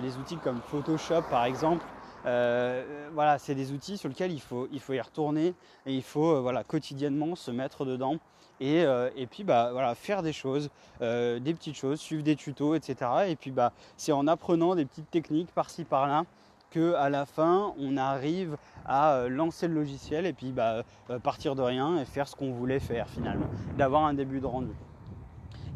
les 0.00 0.16
outils 0.18 0.36
comme 0.36 0.60
Photoshop 0.60 1.22
par 1.30 1.46
exemple. 1.46 1.84
voilà, 2.24 3.38
c'est 3.38 3.54
des 3.54 3.72
outils 3.72 3.96
sur 3.96 4.08
lesquels 4.08 4.32
il 4.32 4.40
faut, 4.40 4.68
il 4.70 4.80
faut 4.80 4.92
y 4.92 5.00
retourner 5.00 5.54
et 5.86 5.94
il 5.94 6.02
faut 6.02 6.42
voilà, 6.42 6.62
quotidiennement 6.62 7.34
se 7.36 7.50
mettre 7.50 7.86
dedans 7.86 8.18
euh, 8.60 9.10
et, 9.16 9.26
puis 9.26 9.44
bah, 9.44 9.70
voilà, 9.72 9.94
faire 9.94 10.22
des 10.22 10.32
choses, 10.32 10.70
euh, 11.00 11.38
des 11.38 11.54
petites 11.54 11.76
choses, 11.76 12.00
suivre 12.00 12.22
des 12.22 12.36
tutos, 12.36 12.74
etc. 12.74 13.10
Et 13.28 13.36
puis 13.36 13.50
bah, 13.50 13.72
c'est 13.96 14.12
en 14.12 14.26
apprenant 14.26 14.74
des 14.74 14.84
petites 14.84 15.10
techniques 15.10 15.52
par-ci 15.54 15.84
par-là 15.84 16.24
que 16.70 16.94
à 16.94 17.08
la 17.08 17.24
fin 17.24 17.72
on 17.78 17.96
arrive 17.96 18.56
à 18.84 19.14
euh, 19.14 19.28
lancer 19.28 19.68
le 19.68 19.74
logiciel 19.74 20.26
et 20.26 20.32
puis 20.32 20.52
bah, 20.52 20.82
partir 21.22 21.54
de 21.54 21.62
rien 21.62 21.98
et 21.98 22.04
faire 22.04 22.28
ce 22.28 22.36
qu'on 22.36 22.52
voulait 22.52 22.80
faire 22.80 23.08
finalement, 23.08 23.46
d'avoir 23.76 24.04
un 24.04 24.14
début 24.14 24.40
de 24.40 24.46
rendu. 24.46 24.74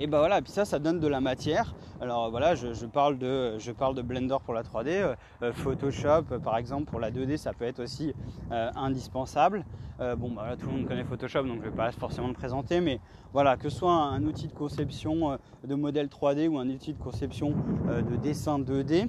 Et 0.01 0.07
ben 0.07 0.19
voilà, 0.19 0.41
puis 0.41 0.53
ça, 0.53 0.65
ça 0.65 0.79
donne 0.79 1.01
de 1.01 1.07
la 1.07 1.21
matière. 1.21 1.75
Alors 2.01 2.31
voilà, 2.31 2.55
je, 2.55 2.87
parle, 2.87 3.19
de, 3.19 3.59
je 3.59 3.71
parle 3.71 3.95
de 3.95 4.03
Blender 4.03 4.37
pour 4.45 4.55
la 4.55 4.63
3D, 4.63 4.89
euh, 4.89 5.15
euh, 5.43 5.53
Photoshop 5.53 6.25
par 6.43 6.57
exemple 6.57 6.91
pour 6.91 6.99
la 6.99 7.11
2D, 7.11 7.37
ça 7.37 7.53
peut 7.53 7.65
être 7.65 7.81
aussi 7.81 8.13
euh, 8.51 8.71
indispensable. 8.75 9.65
bon, 10.01 10.31
bah, 10.31 10.43
voilà, 10.43 10.57
tout 10.57 10.67
le 10.67 10.73
monde 10.73 10.87
connaît 10.87 11.05
Photoshop, 11.05 11.43
donc 11.43 11.61
je 11.61 11.67
ne 11.67 11.71
vais 11.71 11.77
pas 11.77 11.93
forcément 11.93 12.27
le 12.27 12.35
présenter, 12.35 12.81
mais 12.81 12.99
voilà, 13.33 13.57
que 13.57 13.69
ce 13.69 13.79
soit 13.79 13.93
un, 13.93 14.25
outil 14.25 14.49
de 14.49 14.53
conception 14.53 15.39
de 15.63 15.75
modèle 15.75 16.09
3D 16.09 16.49
ou 16.49 16.59
un 16.59 16.69
outil 16.69 16.93
de 16.93 16.99
conception 16.99 17.55
de 17.87 18.17
dessin 18.17 18.59
2D, 18.59 19.09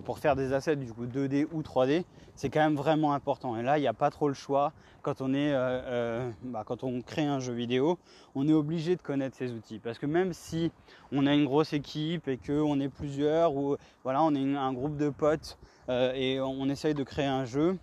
pour 0.00 0.18
faire 0.18 0.36
des 0.36 0.52
assets 0.52 0.76
du 0.76 0.92
coup 0.92 1.06
2D 1.06 1.46
ou 1.52 1.62
3D, 1.62 2.04
c'est 2.34 2.48
quand 2.48 2.60
même 2.60 2.76
vraiment 2.76 3.12
important. 3.12 3.56
Et 3.56 3.62
là, 3.62 3.78
il 3.78 3.82
n'y 3.82 3.86
a 3.86 3.92
pas 3.92 4.10
trop 4.10 4.28
le 4.28 4.34
choix 4.34 4.72
quand 5.02 5.20
on 5.20 5.34
est, 5.34 5.52
bah, 6.44 6.62
quand 6.64 6.84
on 6.84 7.02
crée 7.02 7.24
un 7.24 7.40
jeu 7.40 7.52
vidéo, 7.52 7.98
on 8.34 8.48
est 8.48 8.52
obligé 8.52 8.96
de 8.96 9.02
connaître 9.02 9.36
ces 9.36 9.52
outils 9.52 9.78
parce 9.78 9.98
que 9.98 10.06
même 10.06 10.32
si 10.32 10.70
on 11.10 11.26
a 11.26 11.34
une 11.34 11.44
grosse 11.44 11.72
équipe 11.72 12.28
et 12.28 12.38
qu'on 12.38 12.80
est 12.80 12.88
plusieurs 12.88 13.54
ou 13.54 13.76
voilà, 14.04 14.22
on 14.22 14.34
est 14.34 14.56
un 14.56 14.72
groupe 14.72 14.96
de 14.96 15.10
potes 15.10 15.58
et 15.88 16.40
on 16.40 16.68
essaye 16.68 16.94
de 16.94 17.02
créer 17.02 17.26
un 17.26 17.44
jeu, 17.44 17.76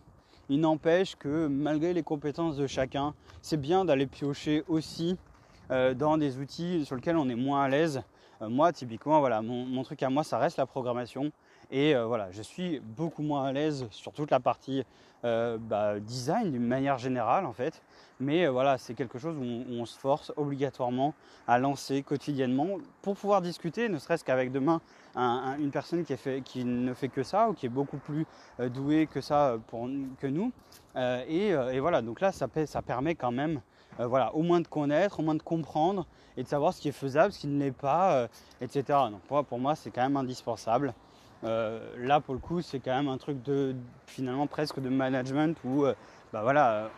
il 0.49 0.59
n'empêche 0.61 1.15
que 1.15 1.47
malgré 1.47 1.93
les 1.93 2.01
compétences 2.01 2.57
de 2.57 2.65
chacun, 2.65 3.13
c'est 3.41 3.61
bien 3.61 3.85
d'aller 3.85 4.07
piocher 4.07 4.63
aussi 4.67 5.15
euh, 5.69 5.93
dans 5.93 6.17
des 6.17 6.39
outils 6.39 6.85
sur 6.85 6.95
lesquels 6.95 7.17
on 7.17 7.29
est 7.29 7.35
moins 7.35 7.63
à 7.63 7.69
l'aise. 7.69 8.01
Euh, 8.41 8.50
moi, 8.50 8.72
typiquement, 8.72 9.19
voilà, 9.19 9.41
mon, 9.41 9.84
truc 9.84 10.01
à 10.03 10.10
moi, 10.10 10.24
ça 10.24 10.38
reste 10.38 10.58
la 10.58 10.65
programmation. 10.65 11.31
Et 11.72 11.96
euh, 11.96 12.05
voilà, 12.05 12.31
je 12.31 12.41
suis 12.41 12.79
beaucoup 12.79 13.22
moins 13.22 13.46
à 13.46 13.51
l'aise 13.51 13.88
sur 13.91 14.12
toute 14.13 14.31
la 14.31 14.39
partie 14.39 14.84
bah, 15.22 16.00
design 16.00 16.50
d'une 16.50 16.65
manière 16.65 16.98
générale 16.98 17.46
en 17.46 17.51
fait. 17.51 17.81
Mais 18.22 18.48
voilà, 18.48 18.77
c'est 18.77 18.93
quelque 18.93 19.19
chose 19.19 19.36
où 19.36 19.43
on, 19.43 19.86
se 19.86 20.00
force 20.00 20.31
obligatoirement 20.38 21.13
à 21.46 21.60
lancer 21.60 22.03
quotidiennement 22.03 22.77
pour 23.01 23.17
pouvoir 23.17 23.41
discuter, 23.41 23.89
ne 23.89 23.98
serait-ce 23.98 24.24
qu'avec 24.24 24.50
demain 24.50 24.79
une 25.17 25.72
personne 25.72 26.05
qui, 26.05 26.63
ne 26.63 26.93
fait 26.93 27.10
que 27.10 27.24
ça 27.24 27.50
ou 27.50 27.53
qui 27.53 27.65
est 27.65 27.69
beaucoup 27.69 27.98
plus 27.98 28.25
douée 28.60 29.08
que 29.08 29.19
ça 29.19 29.58
pour, 29.67 29.89
que 30.19 30.27
nous. 30.27 30.53
Et, 30.96 31.53
voilà, 31.81 32.01
donc 32.01 32.22
là, 32.22 32.31
ça 32.31 32.81
permet 32.81 33.15
quand 33.15 33.31
même 33.31 33.60
euh, 33.99 34.07
voilà, 34.07 34.33
au 34.33 34.41
moins 34.41 34.61
de 34.61 34.67
connaître, 34.67 35.19
au 35.19 35.23
moins 35.23 35.35
de 35.35 35.43
comprendre 35.43 36.05
et 36.37 36.43
de 36.43 36.47
savoir 36.47 36.73
ce 36.73 36.81
qui 36.81 36.87
est 36.87 36.93
faisable, 36.93 37.33
ce 37.33 37.39
qui 37.39 37.47
ne 37.47 37.59
l'est 37.59 37.71
pas, 37.71 38.13
euh, 38.13 38.27
etc. 38.61 38.83
Donc 39.11 39.45
pour, 39.45 39.59
moi, 39.59 39.75
c'est 39.75 39.91
quand 39.91 40.03
même 40.03 40.17
indispensable. 40.17 40.93
Euh, 41.43 41.79
là, 41.97 42.21
pour 42.21 42.33
le 42.33 42.39
coup, 42.39 42.61
c'est 42.61 42.79
quand 42.79 42.95
même 42.95 43.09
un 43.09 43.17
truc 43.17 43.43
de 43.43 43.75
finalement 44.05 44.47
presque 44.47 44.79
de 44.79 44.89
management 44.89 45.57
où, 45.65 45.85
bah 46.33 46.41
voilà, 46.43 46.89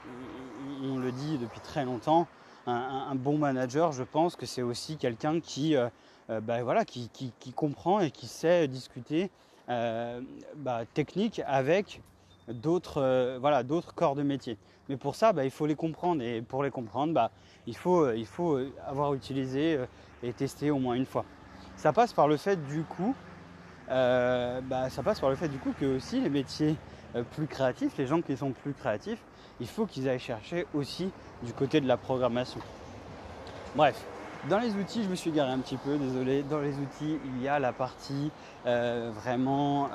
on, 0.84 0.98
le 0.98 1.12
dit 1.12 1.38
depuis 1.38 1.60
très 1.60 1.86
longtemps, 1.86 2.27
un, 2.67 3.15
bon 3.15 3.38
manager, 3.38 3.91
je 3.91 4.03
pense 4.03 4.36
que 4.36 4.46
c'est 4.46 4.62
aussi 4.62 4.98
quelqu'un 4.98 5.39
qui, 5.39 5.75
bah 6.27 6.63
voilà, 6.63 6.86
qui, 6.86 7.10
comprend 7.55 8.00
et 8.00 8.10
qui 8.10 8.27
sait 8.27 8.67
discuter 8.67 9.29
bah, 9.67 10.86
technique 10.93 11.41
avec 11.46 12.01
d'autres 12.48 13.38
voilà, 13.40 13.64
corps 13.96 14.16
de 14.16 14.24
métier. 14.24 14.58
Mais 14.92 14.98
pour 14.98 15.16
ça, 15.16 15.32
bah, 15.32 15.46
il 15.46 15.52
faut 15.52 15.66
les 15.66 15.76
comprendre. 15.76 16.22
Et 16.22 16.42
pour 16.42 16.64
les 16.64 16.70
comprendre, 16.70 17.14
bah, 17.14 17.32
il, 17.66 17.78
faut, 17.78 18.04
euh, 18.04 18.18
il 18.18 18.26
faut 18.26 18.58
euh, 18.58 18.74
avoir 18.86 19.14
utilisé 19.14 19.78
euh, 19.78 19.86
et 20.22 20.34
testé 20.34 20.70
au 20.70 20.80
moins 20.80 20.96
une 20.96 21.06
fois. 21.06 21.24
Ça 21.78 21.94
passe 21.94 22.12
par 22.12 22.28
le 22.28 22.36
fait 22.36 22.58
du 22.68 22.84
coup, 22.84 23.16
bah, 23.88 24.90
ça 24.90 25.02
passe 25.02 25.22
par 25.22 25.30
le 25.30 25.38
fait 25.38 25.48
du 25.48 25.58
coup 25.58 25.74
que 25.80 25.98
aussi 25.98 26.20
les 26.20 26.30
métiers 26.30 26.76
plus 27.32 27.48
créatifs, 27.48 27.98
les 27.98 28.06
gens 28.06 28.22
qui 28.22 28.38
sont 28.38 28.52
plus 28.52 28.74
créatifs, 28.74 29.22
il 29.60 29.68
faut 29.68 29.86
qu'ils 29.86 30.08
aillent 30.08 30.20
chercher 30.20 30.68
aussi 30.74 31.10
du 31.44 31.54
côté 31.54 31.82
de 31.82 31.88
la 31.88 31.98
programmation. 31.98 32.60
Bref, 33.76 34.06
dans 34.50 34.60
les 34.60 34.76
outils, 34.76 35.04
je 35.04 35.10
me 35.10 35.16
suis 35.16 35.32
garé 35.32 35.52
un 35.52 35.60
petit 35.60 35.78
peu, 35.78 35.98
désolé. 35.98 36.44
Dans 36.44 36.60
les 36.60 36.74
outils, 36.76 37.18
il 37.26 37.42
y 37.42 37.48
a 37.48 37.60
la 37.60 37.74
partie 37.74 38.32
vraiment 38.66 39.90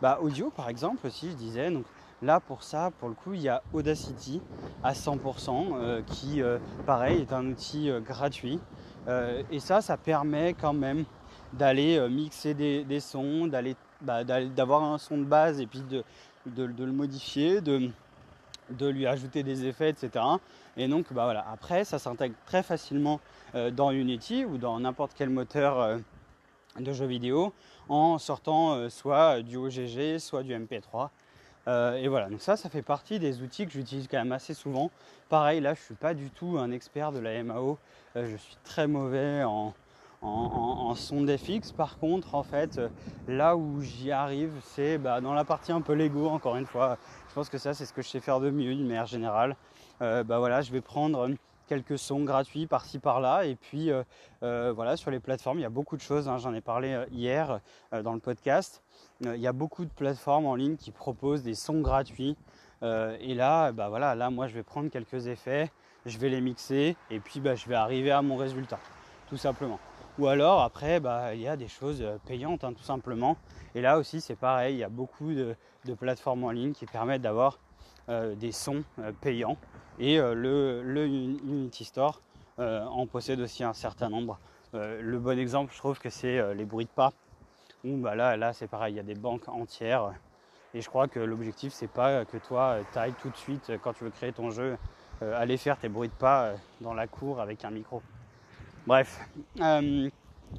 bah, 0.00 0.18
audio, 0.20 0.50
par 0.50 0.68
exemple, 0.68 1.06
aussi, 1.06 1.30
je 1.30 1.36
disais. 1.36 1.70
Donc, 1.70 1.84
Là, 2.24 2.40
pour 2.40 2.62
ça, 2.62 2.90
pour 2.98 3.10
le 3.10 3.14
coup, 3.14 3.34
il 3.34 3.42
y 3.42 3.50
a 3.50 3.62
Audacity 3.74 4.40
à 4.82 4.94
100% 4.94 5.74
euh, 5.74 6.00
qui, 6.06 6.40
euh, 6.40 6.58
pareil, 6.86 7.20
est 7.20 7.34
un 7.34 7.44
outil 7.46 7.90
euh, 7.90 8.00
gratuit. 8.00 8.58
et 9.50 9.60
ça, 9.60 9.82
ça 9.82 9.98
permet 9.98 10.54
quand 10.54 10.72
même 10.72 11.04
d'aller 11.52 12.00
mixer 12.08 12.54
des, 12.54 13.00
sons, 13.00 13.50
bah, 14.00 14.24
d'avoir 14.24 14.82
un 14.82 14.96
son 14.96 15.18
de 15.18 15.24
base 15.24 15.60
et 15.60 15.66
puis 15.66 15.82
de, 15.82 16.02
le 16.56 16.92
modifier, 16.92 17.60
de, 17.60 17.90
lui 18.80 19.06
ajouter 19.06 19.42
des 19.42 19.66
effets, 19.66 19.90
etc. 19.90 20.24
Et 20.78 20.88
donc, 20.88 21.12
bah 21.12 21.24
voilà. 21.24 21.44
après, 21.52 21.84
ça 21.84 21.98
s'intègre 21.98 22.34
très 22.46 22.62
facilement 22.62 23.20
dans 23.72 23.90
Unity 23.90 24.46
ou 24.46 24.56
dans 24.56 24.80
n'importe 24.80 25.12
quel 25.14 25.28
moteur 25.28 25.98
de 26.78 26.92
jeux 26.92 27.06
vidéo 27.06 27.52
en 27.88 28.18
sortant 28.18 28.88
soit 28.90 29.42
du 29.42 29.56
OGG, 29.56 30.18
soit 30.18 30.42
du 30.42 30.52
MP3. 30.52 31.10
Euh, 31.66 31.94
et 31.94 32.08
voilà, 32.08 32.28
donc 32.28 32.40
ça, 32.40 32.56
ça 32.56 32.68
fait 32.68 32.82
partie 32.82 33.18
des 33.18 33.40
outils 33.42 33.66
que 33.66 33.72
j'utilise 33.72 34.06
quand 34.08 34.18
même 34.18 34.32
assez 34.32 34.54
souvent. 34.54 34.90
Pareil, 35.28 35.60
là, 35.60 35.74
je 35.74 35.80
ne 35.80 35.84
suis 35.84 35.94
pas 35.94 36.14
du 36.14 36.30
tout 36.30 36.58
un 36.58 36.70
expert 36.70 37.12
de 37.12 37.18
la 37.18 37.42
MAO. 37.42 37.78
Euh, 38.16 38.28
je 38.30 38.36
suis 38.36 38.56
très 38.64 38.86
mauvais 38.86 39.42
en, 39.44 39.74
son 40.94 41.22
DFX. 41.22 41.72
Par 41.72 41.98
contre, 41.98 42.34
en 42.34 42.42
fait, 42.42 42.78
euh, 42.78 42.88
là 43.28 43.56
où 43.56 43.80
j'y 43.80 44.10
arrive, 44.10 44.52
c'est 44.62 44.98
bah, 44.98 45.20
dans 45.20 45.34
la 45.34 45.44
partie 45.44 45.72
un 45.72 45.80
peu 45.80 45.94
Lego, 45.94 46.28
encore 46.28 46.56
une 46.56 46.66
fois. 46.66 46.98
Je 47.28 47.34
pense 47.34 47.48
que 47.48 47.58
ça, 47.58 47.74
c'est 47.74 47.86
ce 47.86 47.92
que 47.92 48.02
je 48.02 48.08
sais 48.08 48.20
faire 48.20 48.40
de 48.40 48.50
mieux 48.50 48.74
d'une 48.74 48.86
manière 48.86 49.06
générale. 49.06 49.56
bah 50.00 50.38
voilà, 50.38 50.60
je 50.60 50.70
vais 50.70 50.80
prendre 50.80 51.30
quelques 51.66 51.98
sons 51.98 52.24
gratuits 52.24 52.66
par-ci 52.66 52.98
par-là. 52.98 53.44
Et 53.46 53.56
puis 53.56 53.90
voilà, 54.40 54.96
sur 54.96 55.10
les 55.10 55.20
plateformes, 55.20 55.58
il 55.58 55.62
y 55.62 55.66
a 55.66 55.70
beaucoup 55.70 55.96
de 55.96 56.02
choses. 56.02 56.28
Hein. 56.28 56.38
J'en 56.38 56.54
ai 56.54 56.60
parlé 56.60 57.04
hier 57.10 57.60
dans 57.92 58.12
le 58.12 58.20
podcast. 58.20 58.82
Euh, 59.26 59.36
il 59.36 59.42
y 59.42 59.46
a 59.46 59.52
beaucoup 59.52 59.84
de 59.84 59.90
plateformes 59.90 60.46
en 60.46 60.54
ligne 60.54 60.76
qui 60.76 60.90
proposent 60.90 61.42
des 61.42 61.54
sons 61.54 61.80
gratuits. 61.80 62.36
Euh, 62.82 63.16
et 63.20 63.34
là, 63.34 63.72
bah 63.72 63.88
voilà, 63.88 64.14
là, 64.14 64.30
moi, 64.30 64.48
je 64.48 64.54
vais 64.54 64.62
prendre 64.62 64.90
quelques 64.90 65.26
effets, 65.28 65.70
je 66.04 66.18
vais 66.18 66.28
les 66.28 66.40
mixer, 66.40 66.96
et 67.10 67.20
puis 67.20 67.40
bah, 67.40 67.54
je 67.54 67.68
vais 67.68 67.74
arriver 67.74 68.10
à 68.10 68.20
mon 68.22 68.36
résultat, 68.36 68.78
tout 69.28 69.36
simplement. 69.36 69.78
Ou 70.18 70.28
alors, 70.28 70.62
après, 70.62 71.00
bah, 71.00 71.34
il 71.34 71.40
y 71.40 71.48
a 71.48 71.56
des 71.56 71.68
choses 71.68 72.02
euh, 72.02 72.18
payantes, 72.26 72.64
hein, 72.64 72.72
tout 72.72 72.82
simplement. 72.84 73.36
Et 73.74 73.80
là 73.80 73.98
aussi, 73.98 74.20
c'est 74.20 74.36
pareil, 74.36 74.76
il 74.76 74.78
y 74.78 74.84
a 74.84 74.88
beaucoup 74.88 75.32
de, 75.32 75.56
plateformes 75.98 76.44
en 76.44 76.50
ligne 76.50 76.72
qui 76.72 76.86
permettent 76.86 77.22
d'avoir 77.22 77.58
des 78.08 78.52
sons 78.52 78.84
payants. 79.22 79.56
Et 79.98 80.18
le, 80.18 80.82
le, 80.82 81.06
Unity 81.06 81.84
Store 81.84 82.20
en 82.58 83.06
possède 83.06 83.40
aussi 83.40 83.64
un 83.64 83.72
certain 83.72 84.08
nombre. 84.08 84.38
le 84.72 85.18
bon 85.18 85.38
exemple, 85.38 85.72
je 85.72 85.78
trouve 85.78 85.98
que 85.98 86.10
c'est 86.10 86.54
les 86.54 86.64
bruits 86.64 86.86
de 86.86 86.90
pas 86.90 87.12
bah 87.84 88.14
là, 88.14 88.36
là 88.36 88.52
c'est 88.52 88.66
pareil, 88.66 88.94
il 88.94 88.96
y 88.96 89.00
a 89.00 89.04
des 89.04 89.14
banques 89.14 89.48
entières. 89.48 90.12
Et 90.72 90.80
je 90.80 90.88
crois 90.88 91.06
que 91.06 91.20
l'objectif, 91.20 91.72
c'est 91.72 91.88
pas 91.88 92.24
que 92.24 92.38
toi, 92.38 92.80
tu 92.92 92.98
ailles 92.98 93.14
tout 93.14 93.28
de 93.28 93.36
suite, 93.36 93.72
quand 93.82 93.92
tu 93.92 94.04
veux 94.04 94.10
créer 94.10 94.32
ton 94.32 94.50
jeu, 94.50 94.76
euh, 95.22 95.40
aller 95.40 95.56
faire 95.56 95.78
tes 95.78 95.88
bruits 95.88 96.08
de 96.08 96.14
pas 96.14 96.46
euh, 96.46 96.56
dans 96.80 96.94
la 96.94 97.06
cour 97.06 97.40
avec 97.40 97.64
un 97.64 97.70
micro. 97.70 98.02
Bref. 98.86 99.20
Euh, 99.60 100.10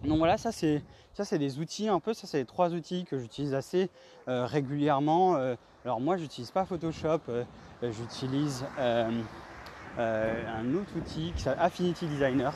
donc 0.03 0.17
voilà, 0.19 0.37
ça 0.37 0.51
c'est, 0.51 0.83
ça 1.13 1.25
c'est 1.25 1.39
des 1.39 1.59
outils 1.59 1.87
un 1.87 1.99
peu, 1.99 2.13
ça 2.13 2.27
c'est 2.27 2.37
les 2.39 2.45
trois 2.45 2.73
outils 2.73 3.05
que 3.05 3.17
j'utilise 3.17 3.53
assez 3.53 3.89
régulièrement. 4.27 5.35
alors 5.83 5.99
moi, 5.99 6.17
j'utilise 6.17 6.51
pas 6.51 6.65
Photoshop, 6.65 7.21
j'utilise 7.81 8.65
un 8.77 10.73
autre 10.75 10.97
outil 10.97 11.33
qui 11.35 11.41
s'appelle 11.41 11.63
Affinity 11.63 12.07
Designer, 12.07 12.53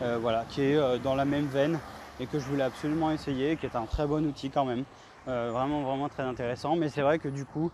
voilà, 0.00 0.44
qui 0.48 0.62
est 0.62 0.98
dans 1.00 1.14
la 1.14 1.24
même 1.24 1.46
veine 1.46 1.78
et 2.20 2.26
que 2.26 2.38
je 2.38 2.44
voulais 2.44 2.62
absolument 2.62 3.10
essayer, 3.10 3.56
qui 3.56 3.66
est 3.66 3.76
un 3.76 3.86
très 3.86 4.06
bon 4.06 4.24
outil 4.24 4.50
quand 4.50 4.64
même. 4.64 4.84
Euh, 5.26 5.50
vraiment, 5.52 5.82
vraiment 5.82 6.08
très 6.08 6.22
intéressant. 6.22 6.76
Mais 6.76 6.88
c'est 6.88 7.02
vrai 7.02 7.18
que 7.18 7.28
du 7.28 7.44
coup, 7.44 7.70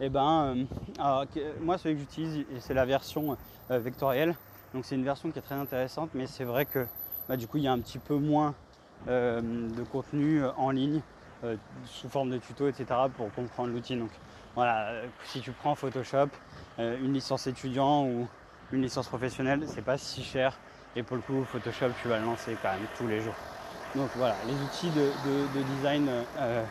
eh 0.00 0.08
ben, 0.08 0.56
euh, 1.00 1.54
moi, 1.60 1.78
celui 1.78 1.96
que 1.96 2.00
j'utilise, 2.00 2.46
c'est 2.60 2.74
la 2.74 2.86
version 2.86 3.36
euh, 3.70 3.78
vectorielle. 3.78 4.34
Donc 4.72 4.84
c'est 4.84 4.94
une 4.94 5.04
version 5.04 5.30
qui 5.30 5.38
est 5.38 5.42
très 5.42 5.54
intéressante, 5.54 6.10
mais 6.14 6.26
c'est 6.26 6.44
vrai 6.44 6.64
que 6.64 6.86
bah, 7.28 7.36
du 7.36 7.46
coup, 7.46 7.58
il 7.58 7.64
y 7.64 7.68
a 7.68 7.72
un 7.72 7.80
petit 7.80 7.98
peu 7.98 8.16
moins 8.16 8.54
de 9.06 9.82
contenu 9.92 10.42
en 10.56 10.70
ligne 10.70 11.02
sous 11.84 12.08
forme 12.08 12.30
de 12.30 12.38
tuto, 12.38 12.68
etc. 12.68 12.86
pour 13.14 13.30
comprendre 13.34 13.70
l'outil. 13.72 13.96
Donc 13.96 14.10
voilà, 14.54 15.02
si 15.24 15.40
tu 15.40 15.50
prends 15.52 15.74
Photoshop, 15.74 16.28
une 16.78 17.12
licence 17.12 17.46
étudiant 17.46 18.06
ou 18.06 18.26
une 18.72 18.82
licence 18.82 19.08
professionnelle, 19.08 19.64
c'est 19.66 19.84
pas 19.84 19.98
si 19.98 20.22
cher. 20.22 20.56
Et 20.96 21.02
pour 21.02 21.16
le 21.16 21.22
coup, 21.22 21.44
Photoshop, 21.44 21.90
tu 22.00 22.08
vas 22.08 22.18
le 22.18 22.24
lancer 22.24 22.56
quand 22.62 22.72
même 22.72 22.86
tous 22.96 23.06
les 23.06 23.20
jours. 23.20 23.34
Donc 23.94 24.10
voilà, 24.16 24.34
les 24.46 24.54
outils 24.54 24.90
de, 24.90 25.62
design 25.76 26.08
2D, 26.08 26.12
euh, 26.40 26.64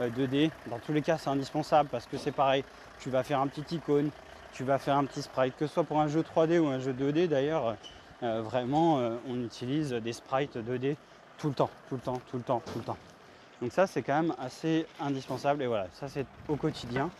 euh, 0.00 0.48
dans 0.68 0.78
tous 0.78 0.92
les 0.92 1.02
cas 1.02 1.18
c'est 1.18 1.30
indispensable 1.30 1.88
parce 1.90 2.06
que 2.06 2.16
c'est 2.16 2.30
pareil, 2.30 2.64
tu 3.00 3.10
vas 3.10 3.24
faire 3.24 3.40
un 3.40 3.48
petit 3.48 3.74
icône, 3.74 4.10
tu 4.52 4.62
vas 4.62 4.78
faire 4.78 4.96
un 4.96 5.04
petit 5.04 5.22
sprite, 5.22 5.56
que 5.56 5.66
ce 5.66 5.74
soit 5.74 5.84
pour 5.84 6.00
un 6.00 6.06
jeu 6.06 6.22
3D 6.22 6.60
ou 6.60 6.68
un 6.68 6.78
jeu 6.78 6.92
2D 6.92 7.26
d'ailleurs, 7.26 7.74
euh, 8.22 8.42
vraiment 8.42 9.00
on 9.28 9.42
utilise 9.42 9.92
des 9.92 10.12
sprites 10.12 10.56
2D 10.56 10.96
tout 11.38 11.48
le 11.48 11.54
temps, 11.54 11.70
tout 11.88 11.94
le 11.94 12.00
temps, 12.00 12.20
tout 12.30 12.36
le 12.36 12.42
temps, 12.42 12.62
tout 12.72 12.78
le 12.78 12.84
temps. 12.84 12.98
Donc 13.62 13.72
ça 13.72 13.86
c'est 13.86 14.02
quand 14.02 14.22
même 14.22 14.34
assez 14.38 14.86
indispensable 15.00 15.62
et 15.62 15.66
voilà, 15.66 15.86
ça 15.92 16.08
c'est 16.08 16.26
au 16.48 16.56
quotidien. 16.56 17.10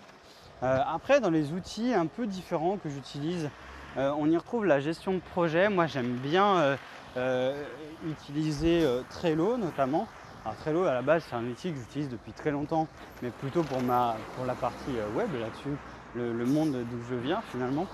après 0.63 1.21
dans 1.21 1.31
les 1.31 1.53
outils 1.53 1.95
un 1.95 2.07
peu 2.07 2.27
différents 2.27 2.77
que 2.77 2.89
j'utilise, 2.89 3.51
on 3.97 4.31
y 4.31 4.37
retrouve 4.37 4.65
la 4.67 4.81
gestion 4.81 5.15
de 5.15 5.19
projet. 5.19 5.69
Moi 5.69 5.87
j'aime 5.87 6.17
bien 6.17 6.77
euh, 7.17 7.65
utiliser 8.09 8.85
euh, 8.85 9.03
Trello 9.11 9.57
notamment. 9.57 10.07
Alors 10.45 10.57
Trello 10.59 10.85
à 10.85 10.95
la 10.95 11.03
base 11.03 11.25
c'est 11.29 11.35
un 11.35 11.45
outil 11.45 11.73
que 11.73 11.79
j'utilise 11.79 12.09
depuis 12.09 12.33
très 12.33 12.53
longtemps, 12.53 12.87
mais 13.21 13.31
plutôt 13.31 13.65
pour, 13.65 13.81
ma, 13.83 14.17
pour 14.37 14.47
la 14.47 14.55
partie 14.55 14.97
euh, 14.97 15.09
web 15.17 15.29
là-dessus, 15.35 15.77
le, 16.15 16.45
monde 16.45 16.73
d'où 16.73 16.99
je 17.09 17.15
viens 17.15 17.41
finalement. 17.51 17.87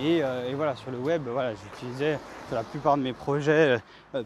Et, 0.00 0.22
voilà, 0.54 0.76
sur 0.76 0.90
le 0.90 0.98
web, 0.98 1.22
voilà, 1.26 1.54
j'utilisais 1.54 2.18
la 2.52 2.62
plupart 2.62 2.96
de 2.96 3.02
mes 3.02 3.12
projets 3.12 3.78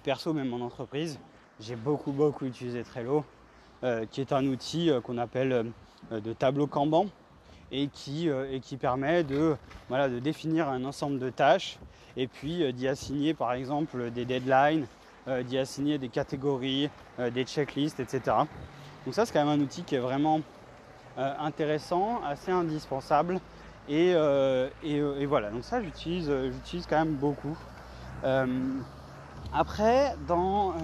perso, 0.02 0.32
même 0.32 0.52
en 0.52 0.61
entreprise, 0.64 1.18
j'ai 1.61 1.76
beaucoup 1.76 2.12
beaucoup 2.12 2.44
utilisé 2.44 2.82
Trello. 2.82 3.25
qui 4.11 4.20
est 4.20 4.32
un 4.32 4.46
outil 4.46 4.90
qu'on 5.04 5.18
appelle 5.18 5.66
de 6.11 6.32
tableau 6.32 6.66
Kanban 6.66 7.06
et 7.70 7.88
qui, 7.88 8.28
et 8.28 8.61
qui 8.61 8.76
permet 8.76 9.25
de, 9.25 9.56
voilà, 9.88 10.08
de 10.08 10.18
définir 10.18 10.68
un 10.68 10.84
ensemble 10.84 11.18
de 11.18 11.30
tâches 11.30 11.78
et 12.16 12.26
puis 12.26 12.72
d'y 12.75 12.87
assigner 12.87 13.32
par 13.32 13.52
exemple 13.54 14.11
des 14.11 14.25
deadlines, 14.25 14.87
d'y 15.44 15.58
assigner 15.58 15.99
des 15.99 16.08
catégories, 16.08 16.90
des 17.18 17.44
checklists, 17.44 18.00
etc. 18.00 18.37
Donc 19.04 19.14
ça 19.14 19.26
c'est 19.26 19.32
quand 19.32 19.44
même 19.44 19.61
un 19.61 19.62
outil 19.62 19.82
qui 19.82 19.94
est 19.94 20.00
vraiment 20.00 20.40
intéressant, 21.16 22.21
assez 22.25 22.50
indispensable 22.50 23.40
et, 23.88 24.11
et, 24.83 25.26
voilà, 25.26 25.50
donc 25.50 25.64
ça 25.64 25.83
j'utilise, 25.83 26.33
j'utilise 26.52 26.87
quand 26.87 26.99
même 26.99 27.14
beaucoup. 27.14 27.57
après, 29.52 30.14
dans 30.26 30.75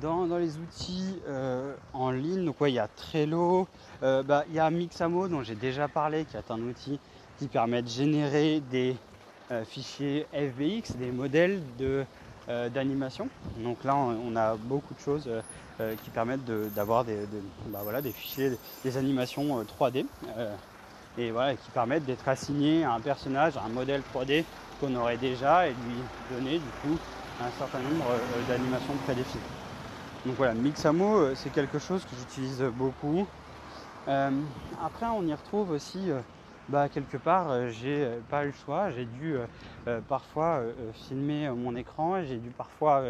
dans, 0.00 0.38
les 0.38 0.56
outils 0.56 1.20
euh, 1.28 1.74
en 1.92 2.10
ligne, 2.10 2.44
donc 2.44 2.56
il 2.62 2.68
y 2.68 2.78
a 2.78 2.88
Trello, 2.88 3.68
euh, 4.02 4.22
bah, 4.22 4.44
il 4.48 4.54
y 4.54 4.58
a 4.58 4.70
Mixamo 4.70 5.28
dont 5.28 5.42
j'ai 5.42 5.54
déjà 5.54 5.88
parlé, 5.88 6.24
qui 6.24 6.36
est 6.36 6.50
un 6.50 6.60
outil 6.60 6.98
qui 7.38 7.48
permet 7.48 7.82
de 7.82 7.88
générer 7.88 8.60
des 8.70 8.96
euh, 9.50 9.64
fichiers 9.64 10.26
FBX, 10.32 10.96
des 10.96 11.10
modèles 11.10 11.62
d'animation. 12.48 13.28
Donc 13.56 13.84
là, 13.84 13.96
on, 13.96 14.36
a 14.36 14.54
beaucoup 14.56 14.94
de 14.94 15.00
choses 15.00 15.28
qui 16.02 16.10
permettent 16.10 16.44
d'avoir 16.44 17.04
des, 17.04 17.18
bah, 17.68 18.02
des 18.02 18.12
fichiers, 18.12 18.52
des 18.84 18.96
animations 18.96 19.62
3D, 19.62 20.04
et 21.16 21.30
voilà, 21.30 21.54
qui 21.54 21.70
permettent 21.70 22.04
d'être 22.04 22.28
assignés 22.28 22.84
à 22.84 22.92
un 22.92 23.00
personnage, 23.00 23.56
à 23.56 23.62
un 23.62 23.68
modèle 23.68 24.02
3D 24.14 24.44
qu'on 24.80 24.94
aurait 24.96 25.16
déjà, 25.16 25.66
et 25.68 25.70
lui 25.70 26.36
donner 26.36 26.58
du 26.58 26.70
coup 26.82 26.98
un 27.40 27.50
certain 27.58 27.80
nombre 27.80 28.04
d'animations 28.48 28.94
prédéfinies. 29.04 29.42
Donc 30.24 30.36
voilà, 30.36 30.54
Mixamo, 30.54 31.18
euh, 31.18 31.34
c'est 31.34 31.50
quelque 31.50 31.78
chose 31.78 32.02
que 32.04 32.16
j'utilise 32.16 32.62
beaucoup. 32.78 33.26
Euh, 34.08 34.30
après, 34.82 35.04
on 35.06 35.22
y 35.26 35.34
retrouve 35.34 35.70
aussi, 35.70 36.10
euh, 36.10 36.20
bah, 36.68 36.88
quelque 36.88 37.16
part, 37.16 37.68
j'ai 37.70 38.08
pas 38.30 38.44
eu 38.44 38.48
le 38.48 38.54
choix. 38.64 38.90
J'ai 38.90 39.04
dû 39.04 39.36
parfois 40.08 40.62
filmer 40.94 41.50
mon 41.50 41.76
écran, 41.76 42.22
j'ai 42.22 42.36
dû 42.36 42.50
parfois 42.50 43.02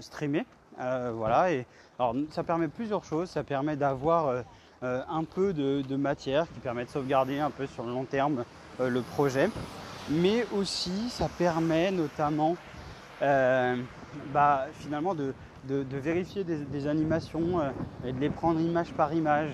streamer. 0.00 0.44
voilà, 0.78 1.52
et 1.52 1.66
alors 1.98 2.14
ça 2.30 2.42
permet 2.42 2.68
plusieurs 2.68 3.04
choses. 3.04 3.30
Ça 3.30 3.44
permet 3.44 3.76
d'avoir 3.76 4.44
un 4.82 5.24
peu 5.24 5.52
de, 5.52 5.96
matière 5.96 6.46
qui 6.52 6.60
permet 6.60 6.84
de 6.84 6.90
sauvegarder 6.90 7.38
un 7.38 7.50
peu 7.50 7.66
sur 7.66 7.84
le 7.84 7.92
long 7.92 8.04
terme 8.04 8.44
le 8.78 9.02
projet. 9.02 9.48
Mais 10.10 10.44
aussi, 10.52 11.10
ça 11.10 11.28
permet 11.28 11.92
notamment 11.92 12.56
bah, 14.32 14.66
finalement 14.80 15.14
de, 15.14 15.34
de, 15.68 15.96
vérifier 15.96 16.44
des, 16.44 16.86
animations 16.86 17.60
euh, 17.60 17.70
et 18.06 18.12
de 18.12 18.20
les 18.20 18.30
prendre 18.30 18.60
image 18.60 18.92
par 18.92 19.12
image. 19.12 19.50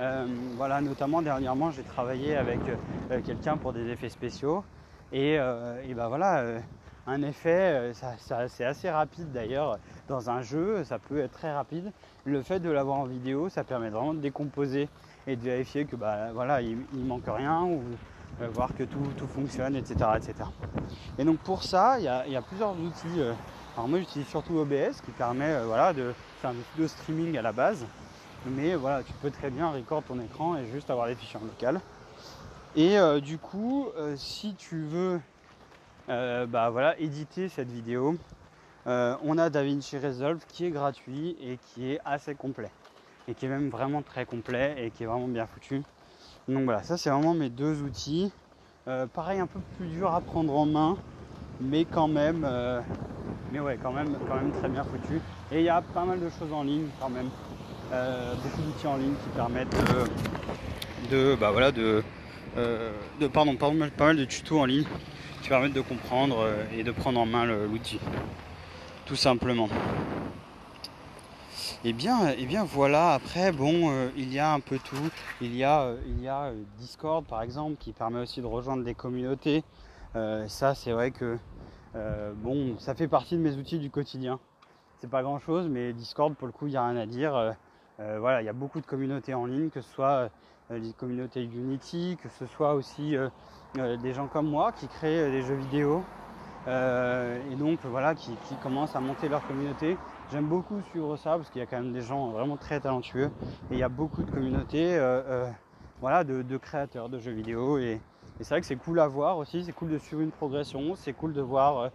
Euh, 0.00 0.26
voilà, 0.56 0.80
notamment 0.80 1.22
dernièrement, 1.22 1.70
j'ai 1.70 1.82
travaillé 1.82 2.36
avec 2.36 2.60
euh, 3.10 3.20
quelqu'un 3.24 3.56
pour 3.56 3.72
des 3.72 3.88
effets 3.88 4.08
spéciaux. 4.08 4.64
Et, 5.12 5.34
et 5.34 5.94
ben 5.94 6.08
voilà, 6.08 6.42
un 7.06 7.22
effet, 7.22 7.92
c'est 8.18 8.64
assez 8.64 8.90
rapide 8.90 9.30
d'ailleurs 9.30 9.78
dans 10.08 10.30
un 10.30 10.42
jeu, 10.42 10.82
ça 10.82 10.98
peut 10.98 11.20
être 11.20 11.30
très 11.30 11.52
rapide. 11.54 11.92
Le 12.24 12.42
fait 12.42 12.58
de 12.58 12.68
l'avoir 12.68 12.98
en 12.98 13.04
vidéo, 13.04 13.48
ça 13.48 13.62
permet 13.62 13.88
vraiment 13.88 14.14
de 14.14 14.18
décomposer 14.18 14.88
et 15.28 15.36
de 15.36 15.42
vérifier 15.42 15.84
que 15.84 15.94
bah, 15.94 16.32
voilà, 16.34 16.60
il, 16.60 16.76
manque 16.92 17.22
rien 17.28 17.62
ou 17.62 17.82
voir 18.52 18.74
que 18.74 18.82
tout, 18.82 19.06
tout, 19.16 19.28
fonctionne, 19.28 19.76
etc., 19.76 19.94
etc. 20.16 20.34
Et 21.18 21.24
donc 21.24 21.38
pour 21.38 21.62
ça, 21.62 22.00
il 22.00 22.04
y, 22.04 22.08
a, 22.08 22.42
plusieurs 22.42 22.72
outils 22.72 23.22
alors 23.76 23.88
moi 23.88 23.98
j'utilise 23.98 24.26
surtout 24.28 24.56
OBS 24.56 25.02
qui 25.04 25.10
permet 25.10 25.50
euh, 25.50 25.66
voilà, 25.66 25.92
de 25.92 26.14
faire 26.40 26.50
un 26.50 26.54
outil 26.54 26.80
de 26.80 26.86
streaming 26.86 27.36
à 27.36 27.42
la 27.42 27.52
base. 27.52 27.84
Mais 28.50 28.74
voilà, 28.76 29.02
tu 29.02 29.12
peux 29.22 29.30
très 29.30 29.50
bien 29.50 29.70
record 29.70 30.02
ton 30.04 30.20
écran 30.20 30.56
et 30.56 30.66
juste 30.72 30.90
avoir 30.90 31.06
des 31.08 31.14
fichiers 31.14 31.38
en 31.40 31.44
local. 31.44 31.80
Et 32.76 32.98
euh, 32.98 33.20
du 33.20 33.38
coup, 33.38 33.86
euh, 33.96 34.14
si 34.16 34.54
tu 34.54 34.82
veux 34.82 35.20
bah, 36.08 36.70
voilà, 36.70 36.98
éditer 37.00 37.48
cette 37.48 37.68
vidéo, 37.68 38.16
on 38.86 39.38
a 39.38 39.50
DaVinci 39.50 39.98
Resolve 39.98 40.40
qui 40.52 40.66
est 40.66 40.70
gratuit 40.70 41.36
et 41.40 41.58
qui 41.58 41.90
est 41.90 41.98
assez 42.04 42.34
complet. 42.34 42.70
Et 43.28 43.34
qui 43.34 43.46
est 43.46 43.48
même 43.48 43.70
vraiment 43.70 44.02
très 44.02 44.24
complet 44.24 44.76
et 44.78 44.90
qui 44.90 45.02
est 45.02 45.06
vraiment 45.06 45.26
bien 45.26 45.46
foutu. 45.46 45.82
Donc 46.46 46.64
voilà, 46.64 46.84
ça 46.84 46.96
c'est 46.96 47.10
vraiment 47.10 47.34
mes 47.34 47.50
deux 47.50 47.82
outils. 47.82 48.30
pareil, 49.14 49.40
un 49.40 49.46
peu 49.46 49.58
plus 49.76 49.88
dur 49.88 50.14
à 50.14 50.20
prendre 50.20 50.56
en 50.56 50.66
main, 50.66 50.96
mais 51.60 51.84
quand 51.84 52.06
même 52.06 52.46
mais 53.52 53.60
ouais, 53.60 53.78
quand 53.82 53.92
même, 53.92 54.16
quand 54.28 54.36
même 54.36 54.52
très 54.52 54.68
bien 54.68 54.84
foutu. 54.84 55.20
Et 55.52 55.60
il 55.60 55.64
y 55.64 55.68
a 55.68 55.80
pas 55.80 56.04
mal 56.04 56.20
de 56.20 56.28
choses 56.28 56.52
en 56.52 56.62
ligne 56.62 56.88
quand 57.00 57.10
même. 57.10 57.30
Euh, 57.92 58.34
beaucoup 58.42 58.62
d'outils 58.62 58.86
en 58.86 58.96
ligne 58.96 59.14
qui 59.14 59.28
permettent 59.30 59.74
de, 61.10 61.36
bah 61.36 61.52
voilà, 61.52 61.70
de, 61.70 62.02
euh, 62.56 62.92
de 63.20 63.28
pardon, 63.28 63.54
pas 63.56 63.70
pas 63.96 64.06
mal 64.06 64.16
de 64.16 64.24
tutos 64.24 64.58
en 64.58 64.64
ligne 64.64 64.84
qui 65.42 65.48
permettent 65.48 65.72
de 65.72 65.80
comprendre 65.80 66.38
euh, 66.40 66.64
et 66.76 66.82
de 66.82 66.90
prendre 66.90 67.20
en 67.20 67.26
main 67.26 67.44
l'outil. 67.44 68.00
Tout 69.06 69.16
simplement. 69.16 69.68
Et 71.84 71.90
eh 71.90 71.92
bien, 71.92 72.30
et 72.30 72.36
eh 72.40 72.46
bien 72.46 72.64
voilà, 72.64 73.12
après, 73.14 73.52
bon, 73.52 73.92
il 74.16 74.32
y 74.32 74.40
a 74.40 74.52
un 74.52 74.58
peu 74.58 74.78
tout. 74.78 75.10
Il 75.40 75.54
y 75.54 75.62
a, 75.62 75.92
il 76.08 76.20
y 76.20 76.26
a 76.26 76.50
Discord 76.78 77.24
par 77.24 77.42
exemple 77.42 77.76
qui 77.78 77.92
permet 77.92 78.18
aussi 78.18 78.40
de 78.40 78.46
rejoindre 78.46 78.82
des 78.82 78.94
communautés. 78.94 79.62
ça, 80.48 80.74
c'est 80.74 80.90
vrai 80.90 81.12
que 81.12 81.38
euh, 81.96 82.32
bon, 82.34 82.76
ça 82.78 82.94
fait 82.94 83.08
partie 83.08 83.36
de 83.36 83.40
mes 83.40 83.54
outils 83.56 83.78
du 83.78 83.90
quotidien. 83.90 84.38
C'est 84.98 85.08
pas 85.08 85.22
grand 85.22 85.38
chose, 85.38 85.68
mais 85.68 85.92
Discord, 85.92 86.34
pour 86.34 86.46
le 86.46 86.52
coup, 86.52 86.66
il 86.66 86.70
n'y 86.70 86.76
a 86.76 86.86
rien 86.86 86.96
à 86.96 87.06
dire. 87.06 87.54
Euh, 88.00 88.20
euh, 88.22 88.42
il 88.42 88.44
y 88.44 88.48
a 88.48 88.52
beaucoup 88.52 88.80
de 88.80 88.86
communautés 88.86 89.34
en 89.34 89.46
ligne, 89.46 89.70
que 89.70 89.80
ce 89.80 89.90
soit 89.92 90.28
les 90.70 90.92
communautés 90.92 91.44
Unity, 91.44 92.18
que 92.22 92.28
ce 92.28 92.46
soit 92.46 92.74
aussi 92.74 93.16
des 93.76 94.14
gens 94.14 94.26
comme 94.26 94.48
moi 94.48 94.72
qui 94.72 94.88
créent 94.88 95.30
des 95.30 95.42
jeux 95.42 95.54
vidéo. 95.54 96.02
et 96.66 97.54
donc 97.56 97.78
voilà, 97.84 98.16
qui, 98.16 98.32
commencent 98.62 98.96
à 98.96 99.00
monter 99.00 99.28
leur 99.28 99.46
communauté. 99.46 99.96
J'aime 100.32 100.46
beaucoup 100.46 100.80
suivre 100.90 101.16
ça 101.16 101.36
parce 101.36 101.50
qu'il 101.50 101.60
y 101.60 101.62
a 101.62 101.66
quand 101.66 101.76
même 101.76 101.92
des 101.92 102.00
gens 102.00 102.30
vraiment 102.30 102.56
très 102.56 102.80
talentueux. 102.80 103.30
Et 103.70 103.74
il 103.74 103.78
y 103.78 103.84
a 103.84 103.88
beaucoup 103.88 104.24
de 104.24 104.30
communautés 104.30 104.98
voilà, 106.00 106.24
de, 106.24 106.56
créateurs 106.56 107.08
de 107.08 107.18
jeux 107.18 107.32
vidéo. 107.32 107.78
Et, 107.78 108.00
c'est 108.40 108.50
vrai 108.50 108.60
que 108.60 108.66
c'est 108.66 108.76
cool 108.76 109.00
à 109.00 109.06
voir 109.06 109.38
aussi, 109.38 109.64
c'est 109.64 109.72
cool 109.72 109.88
de 109.88 109.98
suivre 109.98 110.20
une 110.20 110.30
progression, 110.30 110.94
c'est 110.94 111.14
cool 111.14 111.32
de 111.32 111.40
voir 111.40 111.78
euh, 111.78 111.88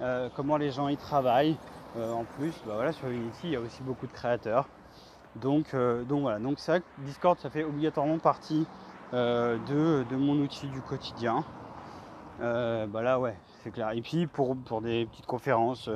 euh, 0.00 0.28
comment 0.36 0.56
les 0.56 0.70
gens 0.70 0.86
y 0.86 0.96
travaillent. 0.96 1.56
Euh, 1.96 2.12
en 2.12 2.22
plus, 2.22 2.54
bah 2.66 2.74
voilà, 2.76 2.92
sur 2.92 3.08
Unity, 3.08 3.40
il 3.44 3.50
y 3.50 3.56
a 3.56 3.60
aussi 3.60 3.82
beaucoup 3.82 4.06
de 4.06 4.12
créateurs. 4.12 4.68
Donc, 5.34 5.74
donc 5.74 6.22
voilà, 6.22 6.38
donc 6.38 6.58
Discord, 6.98 7.38
ça 7.38 7.50
fait 7.50 7.64
obligatoirement 7.64 8.18
partie 8.18 8.66
de, 9.12 10.16
mon 10.16 10.38
outil 10.40 10.68
du 10.68 10.82
quotidien. 10.82 11.44
bah 12.38 13.02
là, 13.02 13.20
ouais, 13.20 13.38
c'est 13.62 13.70
clair. 13.70 13.90
Et 13.92 14.02
puis 14.02 14.26
pour, 14.26 14.56
pour 14.64 14.80
des 14.80 15.06
petites 15.06 15.26
conférences 15.26 15.90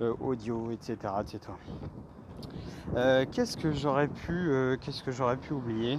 audio, 0.00 0.70
etc. 0.70 1.22
etc. 1.22 1.56
qu'est-ce 3.32 3.56
que 3.56 3.72
j'aurais 3.72 4.08
pu, 4.08 4.50
qu'est-ce 4.80 5.02
que 5.02 5.12
j'aurais 5.12 5.36
pu 5.36 5.52
oublier? 5.52 5.98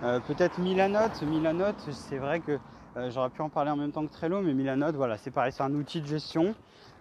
Peut-être 0.00 0.58
Milanote. 0.58 1.22
Milanote, 1.22 1.88
c'est 1.92 2.18
vrai 2.18 2.40
que 2.40 2.58
euh, 2.98 3.10
j'aurais 3.10 3.30
pu 3.30 3.40
en 3.40 3.48
parler 3.48 3.70
en 3.70 3.76
même 3.76 3.90
temps 3.92 4.06
que 4.06 4.12
Trello, 4.12 4.42
mais 4.42 4.52
Milanote, 4.52 4.96
voilà, 4.96 5.16
c'est 5.16 5.30
pareil, 5.30 5.52
c'est 5.52 5.62
un 5.62 5.72
outil 5.72 6.02
de 6.02 6.06
gestion 6.06 6.54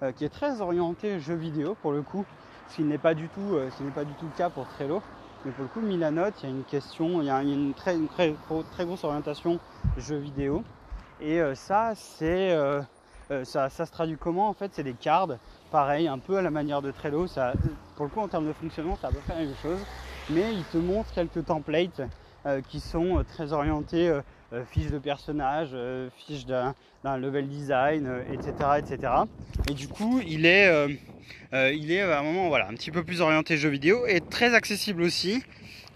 euh, 0.04 0.14
qui 0.14 0.24
est 0.24 0.30
très 0.30 0.62
orienté 0.62 1.20
jeux 1.20 1.36
vidéo 1.36 1.76
pour 1.76 1.92
le 1.92 2.02
coup, 2.02 2.26
ce 2.68 2.76
qui 2.76 2.84
n'est 2.84 2.98
pas 2.98 3.14
du 3.14 3.30
tout, 3.30 3.56
euh, 3.56 3.70
ce 3.72 3.84
n'est 3.84 3.92
pas 3.92 4.06
du 4.06 4.16
tout 4.16 4.28
le 4.28 4.32
cas 4.32 4.50
pour 4.50 4.68
Trello. 4.68 5.02
Mais 5.46 5.52
pour 5.52 5.64
le 5.64 5.70
coup, 5.70 5.82
Milanote, 5.82 6.36
il 6.42 6.50
y 6.50 6.52
a 6.52 6.56
une 6.56 6.64
question, 6.64 7.22
il 7.22 7.28
y 7.28 7.30
a 7.30 7.42
une 7.42 7.74
très, 7.74 7.98
très, 8.14 8.36
très 8.72 8.86
grosse 8.86 9.04
orientation 9.04 9.60
jeux 9.98 10.18
vidéo. 10.18 10.64
Et 11.20 11.40
ça, 11.56 11.94
c'est, 11.96 12.56
ça, 13.44 13.70
ça, 13.70 13.86
se 13.86 13.92
traduit 13.92 14.18
comment 14.18 14.50
En 14.50 14.54
fait, 14.54 14.72
c'est 14.74 14.84
des 14.84 14.94
cards, 14.94 15.30
pareil, 15.72 16.08
un 16.08 16.18
peu 16.18 16.38
à 16.38 16.42
la 16.42 16.50
manière 16.50 16.82
de 16.82 16.92
Trello. 16.92 17.28
Ça, 17.28 17.54
pour 17.96 18.06
le 18.06 18.12
coup, 18.12 18.22
en 18.22 18.28
termes 18.28 18.48
de 18.48 18.54
fonctionnement, 18.54 18.98
ça 19.02 19.10
va 19.10 19.20
faire 19.22 19.36
la 19.36 19.46
même 19.46 19.56
chose. 19.62 19.80
Mais 20.30 20.54
il 20.54 20.64
te 20.66 20.78
montre 20.78 21.12
quelques 21.12 21.46
templates 21.46 22.02
qui 22.70 22.80
sont 22.80 23.24
très 23.28 23.54
orientés 23.54 24.10
euh, 24.10 24.22
fiche 24.72 24.88
de 24.88 25.00
personnage, 25.00 25.70
euh, 25.74 26.10
fiche 26.26 26.46
d'un 26.46 26.74
level 27.18 27.48
design, 27.48 28.10
etc., 28.32 28.54
euh, 28.62 28.76
etc. 28.76 29.14
Et 29.70 29.74
du 29.74 29.88
coup, 29.88 30.22
il 30.26 30.46
est, 30.46 30.68
à 30.68 32.20
un 32.20 32.24
moment 32.24 32.50
voilà, 32.50 32.68
un 32.68 32.74
petit 32.74 32.92
peu 32.92 33.04
plus 33.04 33.22
orienté 33.22 33.58
jeu 33.58 33.70
vidéo 33.70 34.06
et 34.08 34.22
très 34.22 34.54
accessible 34.54 35.02
aussi. 35.02 35.44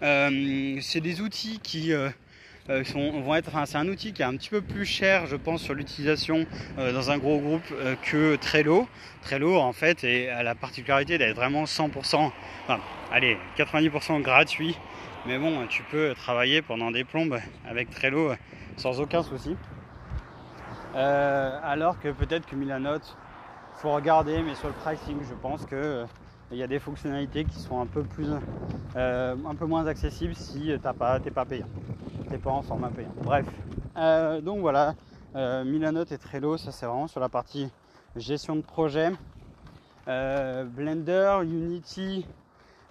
c'est 0.00 1.00
des 1.00 1.20
outils 1.20 1.60
qui 1.62 1.92
enfin, 2.68 3.66
c'est 3.66 3.78
un 3.78 3.88
outil 3.88 4.12
qui 4.12 4.22
est 4.22 4.26
un 4.26 4.36
petit 4.36 4.50
peu 4.50 4.60
plus 4.60 4.86
cher, 4.86 5.26
je 5.26 5.36
pense, 5.36 5.62
sur 5.62 5.74
l'utilisation 5.74 6.46
dans 6.76 7.10
un 7.10 7.18
gros 7.18 7.38
groupe 7.38 7.74
que 8.02 8.36
Trello. 8.36 8.88
Trello, 9.22 9.56
en 9.56 9.72
fait, 9.72 10.04
a 10.04 10.42
la 10.42 10.54
particularité 10.54 11.18
d'être 11.18 11.36
vraiment 11.36 11.64
100%, 11.64 12.30
enfin, 12.64 12.80
allez, 13.12 13.36
90% 13.58 14.22
gratuit 14.22 14.76
mais 15.26 15.38
bon, 15.38 15.66
tu 15.66 15.82
peux 15.82 16.14
travailler 16.14 16.62
pendant 16.62 16.90
des 16.90 17.04
plombes 17.04 17.38
avec 17.68 17.90
Trello 17.90 18.32
sans 18.76 19.00
aucun 19.00 19.22
souci. 19.22 19.56
Euh, 20.94 21.58
alors 21.62 21.98
que 21.98 22.08
peut-être 22.08 22.46
que 22.46 22.54
Milanote, 22.54 23.16
faut 23.78 23.92
regarder, 23.92 24.40
mais 24.42 24.54
sur 24.54 24.68
le 24.68 24.74
pricing, 24.74 25.18
je 25.28 25.34
pense 25.34 25.66
que 25.66 26.04
il 26.52 26.58
y 26.58 26.62
a 26.62 26.68
des 26.68 26.78
fonctionnalités 26.78 27.44
qui 27.44 27.58
sont 27.58 27.80
un 27.80 27.86
peu 27.86 28.04
plus 28.04 28.28
un 28.94 29.54
peu 29.58 29.66
moins 29.66 29.86
accessibles 29.86 30.34
si 30.34 30.70
t'as 30.80 30.92
pas 30.92 31.18
pas 31.18 31.44
payant. 31.44 31.66
T'es 32.30 32.38
pas 32.38 32.50
en 32.50 32.62
format 32.62 32.90
payant. 32.90 33.12
Bref. 33.22 33.46
donc 34.42 34.60
voilà, 34.60 34.94
Milanote 35.34 36.12
et 36.12 36.18
Trello, 36.18 36.56
ça 36.56 36.70
c'est 36.70 36.86
vraiment 36.86 37.08
sur 37.08 37.20
la 37.20 37.28
partie 37.28 37.68
gestion 38.14 38.54
de 38.54 38.62
projet. 38.62 39.10
Blender, 40.06 41.40
Unity, 41.42 42.24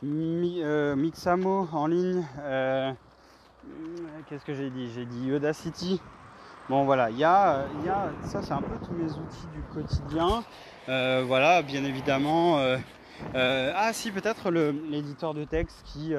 Mixamo 0.06 1.68
en 1.72 1.88
ligne. 1.88 2.24
Qu'est-ce 4.30 4.46
que 4.46 4.54
j'ai 4.54 4.70
dit? 4.70 4.90
J'ai 4.94 5.06
dit 5.06 5.30
Udacity. 5.30 6.02
Bon 6.68 6.84
voilà, 6.84 7.12
il 7.12 7.18
y 7.18 7.20
y 7.20 7.24
a, 7.24 7.68
ça 8.24 8.42
c'est 8.42 8.54
un 8.54 8.62
peu 8.62 8.76
tous 8.84 8.94
mes 8.94 9.12
outils 9.12 9.48
du 9.54 9.62
quotidien. 9.72 10.44
Euh, 10.90 11.24
voilà, 11.28 11.62
bien 11.62 11.84
évidemment. 11.84 12.58
Euh, 12.58 12.78
euh, 13.36 13.72
ah 13.76 13.94
si, 13.94 14.12
peut-être 14.12 14.50
l'éditeur 14.50 15.36
de 15.36 15.44
texte 15.44 15.84
qui... 15.86 16.16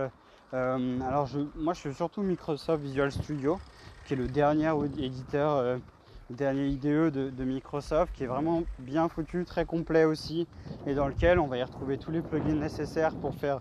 alors 0.52 1.26
je, 1.26 1.40
moi 1.56 1.74
je 1.74 1.80
suis 1.80 1.94
surtout 1.94 2.22
Microsoft 2.22 2.80
Visual 2.80 3.10
Studio, 3.10 3.58
qui 4.06 4.14
est 4.14 4.16
le 4.16 4.28
dernier 4.28 4.70
éditeur, 4.98 5.80
dernier 6.30 6.66
IDE 6.68 7.10
de, 7.10 7.30
de, 7.30 7.44
Microsoft, 7.44 8.12
qui 8.14 8.24
est 8.24 8.26
vraiment 8.26 8.64
bien 8.78 9.08
foutu, 9.08 9.44
très 9.44 9.64
complet 9.64 10.04
aussi, 10.04 10.46
et 10.86 10.94
dans 10.94 11.08
lequel 11.08 11.38
on 11.38 11.46
va 11.46 11.58
y 11.58 11.62
retrouver 11.62 11.98
tous 11.98 12.10
les 12.10 12.22
plugins 12.22 12.54
nécessaires 12.54 13.14
pour 13.14 13.34
faire 13.34 13.60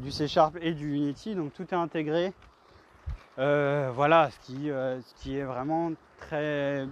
du 0.00 0.12
C 0.12 0.28
Sharp 0.28 0.56
et 0.60 0.72
du 0.72 0.94
Unity. 0.94 1.34
Donc 1.34 1.52
tout 1.52 1.66
est 1.72 1.76
intégré. 1.76 2.32
voilà, 3.36 4.30
ce 4.30 4.38
qui, 4.46 4.68
ce 4.68 5.14
qui 5.22 5.36
est 5.36 5.44
vraiment 5.44 5.92
très. 6.26 6.86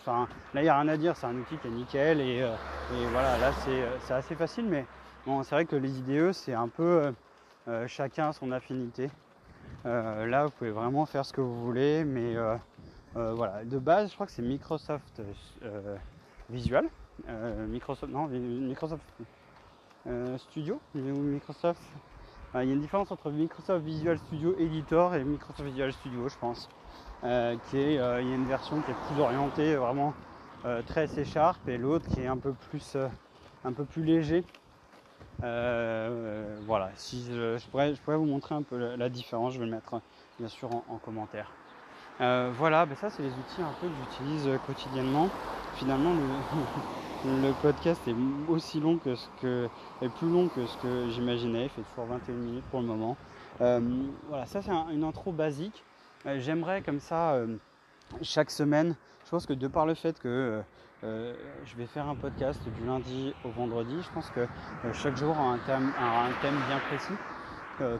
Enfin, 0.00 0.28
là, 0.54 0.60
il 0.60 0.64
n'y 0.64 0.70
a 0.70 0.78
rien 0.78 0.88
à 0.88 0.96
dire, 0.96 1.16
c'est 1.16 1.26
un 1.26 1.36
outil 1.36 1.56
qui 1.58 1.68
est 1.68 1.70
nickel 1.70 2.20
et, 2.20 2.42
euh, 2.42 2.54
voilà, 3.12 3.38
là, 3.38 3.52
euh, 3.68 3.96
c'est 4.04 4.14
assez 4.14 4.34
facile, 4.34 4.64
mais 4.66 4.86
bon, 5.26 5.42
c'est 5.42 5.54
vrai 5.54 5.64
que 5.66 5.76
les 5.76 5.98
IDE, 5.98 6.32
c'est 6.32 6.54
un 6.54 6.68
peu 6.68 7.12
euh, 7.68 7.86
chacun 7.86 8.32
son 8.32 8.50
affinité. 8.50 9.10
là, 9.84 10.44
vous 10.44 10.50
pouvez 10.50 10.70
vraiment 10.70 11.06
faire 11.06 11.24
ce 11.24 11.32
que 11.32 11.40
vous 11.40 11.62
voulez, 11.64 12.04
mais 12.04 12.34
voilà, 13.14 13.64
de 13.64 13.78
base, 13.78 14.10
je 14.10 14.14
crois 14.14 14.26
que 14.26 14.32
c'est 14.32 14.42
Microsoft 14.42 15.22
Visual. 16.48 16.88
Microsoft, 17.68 18.12
non, 18.12 18.26
Microsoft 18.28 19.02
Studio 20.38 20.80
Microsoft? 20.94 21.82
Il 22.54 22.66
y 22.66 22.70
a 22.70 22.74
une 22.74 22.80
différence 22.80 23.12
entre 23.12 23.30
Microsoft 23.30 23.84
Visual 23.84 24.18
Studio 24.18 24.56
Editor 24.58 25.14
et 25.14 25.22
Microsoft 25.22 25.68
Visual 25.68 25.92
Studio, 25.92 26.28
je 26.28 26.36
pense. 26.36 26.68
Euh, 27.22 27.56
euh, 27.74 28.18
il 28.22 28.28
y 28.28 28.32
a 28.32 28.34
une 28.34 28.46
version 28.46 28.80
qui 28.80 28.90
est 28.90 28.94
plus 29.08 29.20
orientée 29.20 29.76
vraiment 29.76 30.14
euh, 30.64 30.82
très 30.82 31.06
C 31.06 31.24
Sharp 31.24 31.68
et 31.68 31.76
l'autre 31.76 32.08
qui 32.08 32.22
est 32.22 32.26
un 32.26 32.38
peu 32.38 32.52
plus, 32.52 32.96
un 33.64 33.72
peu 33.72 33.84
plus 33.84 34.02
léger. 34.04 34.44
voilà, 35.40 36.90
si 36.96 37.24
je, 37.30 37.58
pourrais, 37.70 37.94
je, 37.94 38.00
pourrais, 38.00 38.16
vous 38.16 38.24
montrer 38.24 38.54
un 38.54 38.62
peu 38.62 38.96
la, 38.96 39.08
différence, 39.08 39.54
je 39.54 39.60
vais 39.60 39.66
le 39.66 39.70
mettre 39.70 40.00
bien 40.38 40.48
sûr 40.48 40.70
en, 40.74 40.98
commentaire. 40.98 41.52
Voilà, 42.20 42.86
ben 42.86 42.94
ça 42.96 43.10
c'est 43.10 43.22
les 43.22 43.32
outils 43.38 43.62
un 43.62 43.72
peu 43.80 43.88
que 43.88 43.94
j'utilise 43.94 44.48
quotidiennement. 44.66 45.28
Finalement, 45.72 46.14
le, 47.24 47.52
podcast 47.52 48.06
est 48.08 48.16
aussi 48.48 48.80
long 48.80 48.98
que 48.98 49.14
ce 49.14 49.28
que 49.40 49.68
est 50.00 50.08
plus 50.08 50.28
long 50.28 50.48
que 50.48 50.66
ce 50.66 50.76
que 50.76 51.08
j'imaginais. 51.08 51.64
Il 51.64 51.70
fait 51.70 51.82
toujours 51.82 52.06
21 52.06 52.34
minutes 52.34 52.64
pour 52.70 52.80
le 52.80 52.86
moment. 52.86 53.16
voilà, 53.58 54.46
ça 54.46 54.62
c'est 54.62 54.70
une 54.70 55.04
intro 55.04 55.32
basique. 55.32 55.84
Euh, 56.26 56.38
j'aimerais 56.38 56.82
comme 56.82 57.00
ça, 57.00 57.34
euh, 57.34 57.56
chaque 58.20 58.50
semaine, 58.50 58.94
je 59.24 59.30
pense 59.30 59.46
que 59.46 59.54
de 59.54 59.68
par 59.68 59.86
le 59.86 59.94
fait 59.94 60.18
que 60.18 60.62
euh, 61.02 61.34
je 61.64 61.76
vais 61.76 61.86
faire 61.86 62.06
un 62.06 62.14
podcast 62.14 62.68
du 62.68 62.84
lundi 62.84 63.32
au 63.42 63.48
vendredi, 63.48 64.02
je 64.02 64.10
pense 64.10 64.28
que 64.30 64.46
chaque 64.92 65.16
jour 65.16 65.38
a 65.40 65.56
thème, 65.64 65.92
un 65.98 66.30
thème 66.42 66.56
bien 66.68 66.78
précis. 66.78 67.29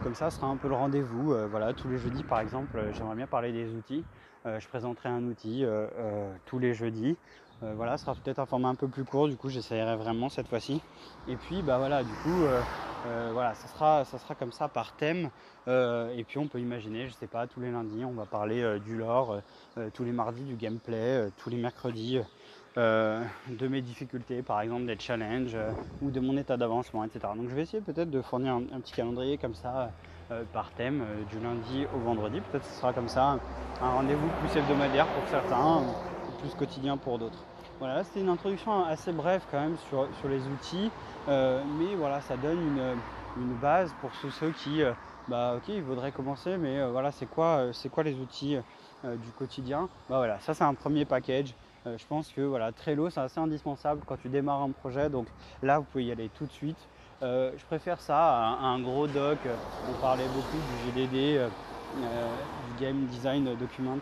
Comme 0.03 0.15
ça, 0.15 0.31
sera 0.31 0.47
un 0.47 0.57
peu 0.57 0.69
le 0.69 0.75
rendez-vous. 0.75 1.35
voilà, 1.51 1.73
tous 1.73 1.89
les 1.89 1.99
jeudis, 1.99 2.23
par 2.23 2.41
exemple, 2.41 2.79
j'aimerais 2.93 3.17
bien 3.17 3.27
parler 3.27 3.53
des 3.53 3.73
outils. 3.75 4.05
je 4.45 4.69
présenterai 4.69 5.09
un 5.09 5.25
outil 5.25 5.65
tous 6.47 6.59
les 6.59 6.75
jeudis. 6.75 7.17
voilà, 7.63 7.97
ce 7.97 8.05
sera 8.05 8.15
peut-être 8.15 8.39
un 8.39 8.47
format 8.47 8.69
un 8.69 8.75
peu 8.75 8.89
plus 8.89 9.05
court. 9.05 9.29
Du 9.29 9.37
coup, 9.37 9.49
j'essaierai 9.49 9.97
vraiment 9.97 10.29
cette 10.29 10.49
fois-ci. 10.49 10.81
Et 11.29 11.37
puis, 11.37 11.63
bah 11.63 11.79
voilà, 11.79 12.03
du 12.03 12.13
coup, 12.23 12.45
euh, 13.07 13.31
voilà, 13.33 13.55
ça 13.55 13.67
sera, 13.69 14.05
ça 14.05 14.19
sera 14.19 14.35
comme 14.35 14.53
ça 14.53 14.69
par 14.69 14.95
thème. 14.97 15.31
Euh, 15.69 16.15
et 16.17 16.25
puis 16.25 16.39
on 16.39 16.49
peut 16.49 16.61
imaginer, 16.61 17.07
je 17.07 17.13
sais 17.13 17.27
pas, 17.27 17.47
tous 17.47 17.61
les 17.61 17.71
lundis, 17.71 18.05
on 18.05 18.13
va 18.13 18.27
parler 18.27 18.63
euh, 18.63 18.79
du 18.79 18.97
lore, 18.97 19.41
tous 19.95 20.05
les 20.05 20.13
mardis 20.13 20.43
du 20.43 20.57
gameplay, 20.57 21.31
tous 21.39 21.51
les 21.51 21.57
mercredis 21.57 22.21
de 22.77 23.69
mes 23.69 23.81
difficultés, 23.81 24.43
par 24.43 24.61
exemple 24.61 24.87
des 24.87 24.99
challenges 24.99 25.57
ou 26.03 26.11
de 26.11 26.21
mon 26.21 26.37
état 26.37 26.57
d'avancement, 26.57 27.05
etc. 27.05 27.21
Donc 27.37 27.49
je 27.49 27.55
vais 27.55 27.63
essayer 27.63 27.83
peut-être 27.83 28.11
de 28.11 28.23
fournir 28.23 28.55
un, 28.55 28.81
petit 28.81 28.93
calendrier 28.93 29.39
comme 29.39 29.55
ça 29.55 29.91
par 30.53 30.71
thème 30.73 31.05
du 31.29 31.41
lundi 31.41 31.87
au 31.95 31.99
vendredi. 31.99 32.41
Peut-être 32.41 32.65
ce 32.65 32.81
sera 32.81 32.93
comme 32.93 33.09
ça 33.09 33.39
un 33.83 33.91
rendez-vous 33.91 34.29
plus 34.41 34.59
hebdomadaire 34.59 35.07
pour 35.07 35.29
certains, 35.31 35.83
plus 36.41 36.55
quotidien 36.55 36.97
pour 36.97 37.19
d'autres. 37.19 37.39
Voilà, 37.79 38.05
c'était 38.05 38.21
une 38.21 38.29
introduction 38.29 38.85
assez 38.85 39.11
brève 39.11 39.43
quand 39.51 39.59
même 39.59 39.77
sur, 39.89 40.07
les 40.29 40.41
outils, 40.41 40.91
euh, 41.29 41.63
mais 41.79 41.95
voilà, 41.95 42.21
ça 42.21 42.37
donne 42.37 42.59
une, 43.39 43.55
base 43.55 43.91
pour 44.03 44.11
ceux, 44.21 44.31
ceux 44.31 44.51
qui, 44.51 44.83
euh, 44.83 44.93
bah 45.29 45.55
ok, 45.57 45.63
ils 45.69 45.83
voudraient 45.83 46.13
commencer, 46.13 46.59
mais 46.59 46.79
euh, 46.79 46.89
voilà, 46.91 47.11
c'est 47.11 47.25
quoi, 47.25 47.69
c'est 47.73 47.89
quoi 47.89 48.03
les 48.03 48.15
outils 48.17 48.59
du 49.03 49.31
quotidien? 49.39 49.89
Bah 50.11 50.19
voilà, 50.19 50.39
ça 50.41 50.53
c'est 50.53 50.65
un 50.65 50.75
premier 50.75 51.07
package. 51.07 51.55
Je 51.87 52.07
pense 52.07 52.31
que 52.33 52.41
voilà, 52.43 52.73
Trello 52.73 53.11
c'est 53.11 53.21
assez 53.21 53.41
indispensable 53.41 54.03
quand 54.07 54.17
tu 54.17 54.29
démarres 54.29 54.63
un 54.63 54.71
projet, 54.71 55.09
donc 55.11 55.27
là 55.63 55.79
vous 55.79 55.85
pouvez 55.85 56.05
y 56.05 56.13
aller 56.13 56.29
tout 56.29 56.47
de 56.47 56.53
suite. 56.53 56.79
je 57.23 57.65
préfère 57.67 58.01
ça 58.01 58.19
à, 58.19 58.67
un 58.67 58.81
gros 58.81 59.07
doc. 59.07 59.39
On 59.89 59.95
parlait 59.95 60.29
beaucoup 60.29 60.57
du 60.57 60.79
GDD, 60.79 61.51
du 61.97 62.75
Game 62.79 63.07
Design 63.07 63.55
Document 63.57 63.99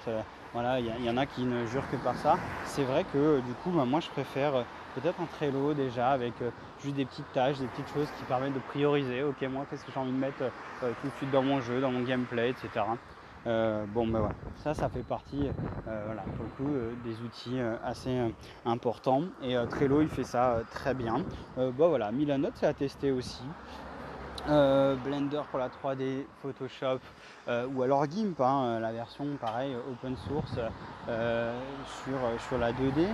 voilà, 0.55 0.81
il 0.81 1.05
y, 1.05 1.11
en 1.11 1.17
a 1.17 1.27
qui 1.27 1.45
ne 1.45 1.67
jurent 1.67 1.89
que 1.91 1.97
par 1.97 2.17
ça. 2.17 2.37
C'est 2.65 2.85
vrai 2.85 3.05
que 3.05 3.41
du 3.41 3.55
coup, 3.55 3.71
bah, 3.71 3.85
moi 3.85 4.01
je 4.01 4.09
préfère 4.09 4.55
euh, 4.55 4.63
peut-être 4.95 5.21
un 5.21 5.27
Trello 5.27 5.75
déjà 5.75 6.11
avec 6.11 6.33
euh, 6.41 6.51
juste 6.83 6.97
des 6.97 7.05
petites 7.05 7.31
tâches, 7.33 7.59
des 7.59 7.67
petites 7.67 7.93
choses 7.93 8.11
qui 8.19 8.25
permettent 8.25 8.55
de 8.55 8.59
prioriser. 8.61 9.23
Ok, 9.23 9.43
moi 9.43 9.67
qu'est-ce 9.69 9.85
que 9.85 9.93
j'ai 9.93 10.01
envie 10.01 10.13
de 10.13 10.17
mettre 10.17 10.43
euh, 10.43 10.93
tout 11.01 11.09
de 11.09 11.17
suite 11.17 11.31
dans 11.31 11.43
mon 11.43 11.61
jeu, 11.61 11.81
dans 11.81 11.93
mon 11.93 12.03
gameplay, 12.03 12.51
etc. 12.51 12.87
bon, 13.49 14.07
ben 14.07 14.21
voilà, 14.21 14.35
ça, 14.63 14.75
ça 14.75 14.89
fait 14.89 15.03
partie, 15.03 15.49
voilà, 15.85 16.25
pour 16.37 16.45
le 16.45 16.51
coup, 16.57 16.77
des 17.05 17.15
outils 17.23 17.59
assez 17.85 18.17
importants. 18.65 19.23
Et 19.43 19.57
Trello, 19.71 20.03
il 20.03 20.09
fait 20.09 20.25
ça 20.25 20.61
très 20.71 20.95
bien. 20.95 21.25
bon, 21.57 21.89
voilà, 21.89 22.13
Milanote, 22.13 22.55
c'est 22.57 22.67
à 22.67 22.75
tester 22.75 23.11
aussi. 23.11 23.43
Euh, 24.49 24.95
Blender 25.05 25.43
pour 25.51 25.59
la 25.59 25.69
3D, 25.69 26.25
Photoshop 26.43 27.01
euh, 27.49 27.67
ou 27.75 27.83
alors 27.83 28.07
GIMP, 28.11 28.41
hein, 28.41 28.79
la 28.81 28.93
version 28.93 29.27
pareil 29.39 29.75
open 29.75 30.17
source 30.27 30.59
euh, 31.09 31.59
sur, 32.05 32.19
sur 32.49 32.59
la 32.59 32.73
2D. 32.73 33.07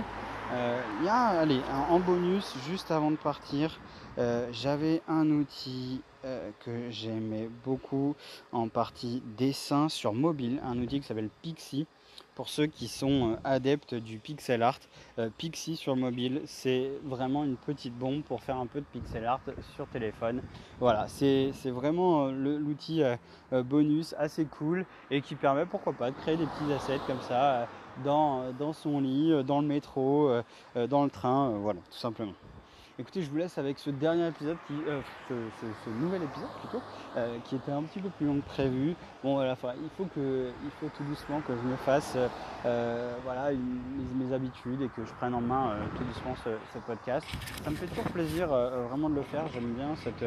Il 1.01 1.05
y 1.05 1.09
a, 1.09 1.39
allez, 1.41 1.59
en 1.89 1.99
bonus, 1.99 2.55
juste 2.69 2.91
avant 2.91 3.09
de 3.11 3.15
partir, 3.15 3.79
j'avais 4.51 5.01
un 5.07 5.27
outil 5.31 6.01
que 6.59 6.89
j'aimais 6.89 7.49
beaucoup 7.63 8.15
en 8.51 8.67
partie 8.67 9.21
dessin 9.37 9.89
sur 9.89 10.13
mobile, 10.13 10.59
un 10.63 10.77
outil 10.79 10.99
qui 10.99 11.07
s'appelle 11.07 11.29
Pixie 11.41 11.85
pour 12.35 12.49
ceux 12.49 12.67
qui 12.67 12.87
sont 12.87 13.31
euh, 13.31 13.35
adeptes 13.43 13.95
du 13.95 14.19
pixel 14.19 14.61
art. 14.61 14.79
Euh, 15.19 15.29
Pixie 15.37 15.75
sur 15.75 15.95
mobile, 15.95 16.41
c'est 16.45 16.91
vraiment 17.03 17.43
une 17.43 17.55
petite 17.55 17.97
bombe 17.97 18.23
pour 18.23 18.43
faire 18.43 18.57
un 18.57 18.67
peu 18.67 18.81
de 18.81 18.85
pixel 18.85 19.25
art 19.25 19.39
sur 19.75 19.87
téléphone. 19.87 20.41
Voilà, 20.79 21.07
c'est 21.07 21.51
vraiment 21.65 22.27
euh, 22.27 22.59
l'outil 22.59 23.01
bonus 23.51 24.13
assez 24.17 24.45
cool 24.45 24.85
et 25.09 25.21
qui 25.21 25.35
permet, 25.35 25.65
pourquoi 25.65 25.93
pas, 25.93 26.11
de 26.11 26.15
créer 26.15 26.37
des 26.37 26.45
petits 26.45 26.71
assets 26.73 26.99
comme 27.07 27.21
ça 27.21 27.67
dans, 28.03 28.51
dans 28.53 28.73
son 28.73 28.99
lit, 28.99 29.43
dans 29.45 29.61
le 29.61 29.67
métro, 29.67 30.29
dans 30.89 31.03
le 31.03 31.09
train, 31.09 31.51
voilà, 31.51 31.79
tout 31.91 31.97
simplement. 31.97 32.33
Écoutez, 32.97 33.23
je 33.23 33.29
vous 33.29 33.35
laisse 33.35 33.57
avec 33.57 33.77
ce 33.77 33.89
dernier 33.89 34.25
épisode, 34.29 34.55
qui, 34.67 34.73
euh, 34.87 35.01
ce, 35.29 35.89
nouvel 35.89 36.23
épisode 36.23 36.47
plutôt, 36.61 36.81
euh, 37.17 37.39
qui 37.43 37.57
était 37.57 37.73
un 37.73 37.83
petit 37.83 37.99
peu 37.99 38.07
plus 38.07 38.25
long 38.25 38.39
que 38.39 38.45
prévu. 38.45 38.95
Bon, 39.21 39.33
voilà, 39.33 39.57
il 39.83 39.89
faut 39.97 40.05
que, 40.05 40.49
il 40.63 40.71
faut 40.79 40.87
tout 40.95 41.03
doucement 41.03 41.41
que 41.41 41.53
je 41.57 41.61
me 41.61 41.75
fasse, 41.75 42.15
euh, 42.65 43.13
voilà, 43.25 43.49
mes, 43.51 44.33
habitudes 44.33 44.81
et 44.81 44.87
que 44.87 45.03
je 45.03 45.11
prenne 45.15 45.33
en 45.35 45.41
main 45.41 45.75
tout 45.97 46.05
doucement 46.05 46.35
ce, 46.45 46.79
podcast. 46.87 47.27
Ça 47.65 47.69
me 47.69 47.75
fait 47.75 47.87
toujours 47.87 48.05
plaisir, 48.05 48.47
vraiment 48.47 49.09
de 49.09 49.15
le 49.15 49.23
faire. 49.23 49.45
J'aime 49.53 49.73
bien 49.73 49.93
cette, 49.97 50.25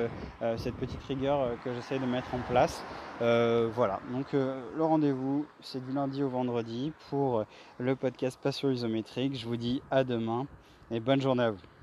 cette 0.58 0.76
petite 0.76 1.02
rigueur 1.04 1.48
que 1.64 1.72
j'essaie 1.72 1.98
de 1.98 2.04
mettre 2.04 2.34
en 2.34 2.40
place. 2.50 2.84
voilà, 3.18 4.00
donc 4.12 4.34
le 4.34 4.84
rendez-vous, 4.84 5.46
c'est 5.62 5.82
du 5.84 5.92
lundi 5.92 6.22
au 6.22 6.28
vendredi 6.28 6.92
pour 7.08 7.44
le 7.78 7.96
podcast 7.96 8.38
Passion 8.42 8.70
isométrique. 8.70 9.38
Je 9.38 9.46
vous 9.46 9.56
dis 9.56 9.80
à 9.90 10.04
demain 10.04 10.46
et 10.90 11.00
bonne 11.00 11.22
journée 11.22 11.44
à 11.44 11.50
vous. 11.50 11.77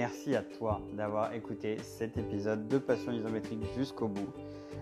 Merci 0.00 0.34
à 0.34 0.40
toi 0.42 0.80
d'avoir 0.94 1.34
écouté 1.34 1.76
cet 1.82 2.16
épisode 2.16 2.66
de 2.68 2.78
Passion 2.78 3.12
isométrique 3.12 3.60
jusqu'au 3.76 4.08
bout. 4.08 4.32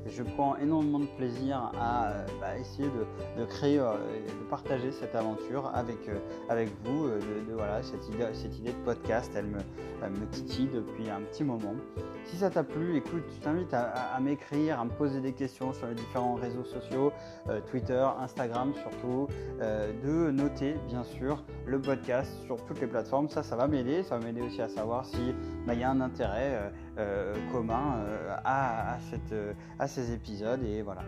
Je 0.06 0.22
prends 0.22 0.56
énormément 0.56 1.00
de 1.00 1.06
plaisir 1.16 1.72
à 1.80 2.12
bah, 2.40 2.58
essayer 2.58 2.88
de, 3.36 3.44
créer 3.44 3.76
et 3.76 4.30
de 4.30 4.50
partager 4.50 4.92
cette 4.92 5.14
aventure 5.14 5.70
avec, 5.74 5.98
avec 6.48 6.70
vous. 6.84 7.08
Cette 7.82 8.58
idée, 8.58 8.72
de 8.72 8.84
podcast, 8.84 9.32
elle 9.36 9.46
me, 9.46 10.26
titille 10.30 10.68
depuis 10.68 11.10
un 11.10 11.20
petit 11.20 11.44
moment. 11.44 11.74
Si 12.24 12.36
ça 12.36 12.50
t'a 12.50 12.64
plu, 12.64 12.96
écoute, 12.96 13.24
je 13.34 13.40
t'invite 13.40 13.72
à, 13.72 14.18
m'écrire, 14.20 14.80
à 14.80 14.84
me 14.84 14.90
poser 14.90 15.20
des 15.20 15.32
questions 15.32 15.72
sur 15.72 15.86
les 15.86 15.94
différents 15.94 16.34
réseaux 16.34 16.64
sociaux, 16.64 17.12
Twitter, 17.70 18.06
Instagram 18.20 18.72
surtout, 18.74 19.28
de 19.60 20.30
noter 20.30 20.74
bien 20.88 21.04
sûr 21.04 21.44
le 21.66 21.80
podcast 21.80 22.32
sur 22.44 22.56
toutes 22.64 22.80
les 22.80 22.86
plateformes. 22.86 23.28
Ça, 23.28 23.42
ça 23.42 23.56
va 23.56 23.66
m'aider. 23.66 24.02
Ça 24.02 24.18
va 24.18 24.24
m'aider 24.24 24.42
aussi 24.42 24.62
à 24.62 24.68
savoir 24.68 25.04
si 25.04 25.34
bah, 25.66 25.74
y 25.74 25.82
a 25.82 25.90
un 25.90 26.00
intérêt 26.00 26.54
euh, 26.54 26.68
euh, 26.68 26.70
commun 27.52 27.96
euh, 27.98 28.36
à, 28.44 28.98
cette, 29.10 29.34
à, 29.78 29.86
ces 29.86 30.12
épisodes. 30.12 30.62
Et 30.62 30.82
voilà. 30.82 31.02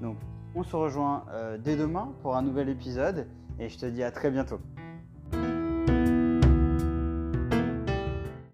Donc, 0.00 0.16
on 0.54 0.62
se 0.62 0.74
rejoint 0.74 1.24
dès 1.62 1.76
demain 1.76 2.12
pour 2.22 2.36
un 2.36 2.42
nouvel 2.42 2.68
épisode 2.68 3.26
et 3.58 3.68
je 3.68 3.78
te 3.78 3.86
dis 3.86 4.02
à 4.02 4.10
très 4.10 4.30
bientôt. 4.30 4.58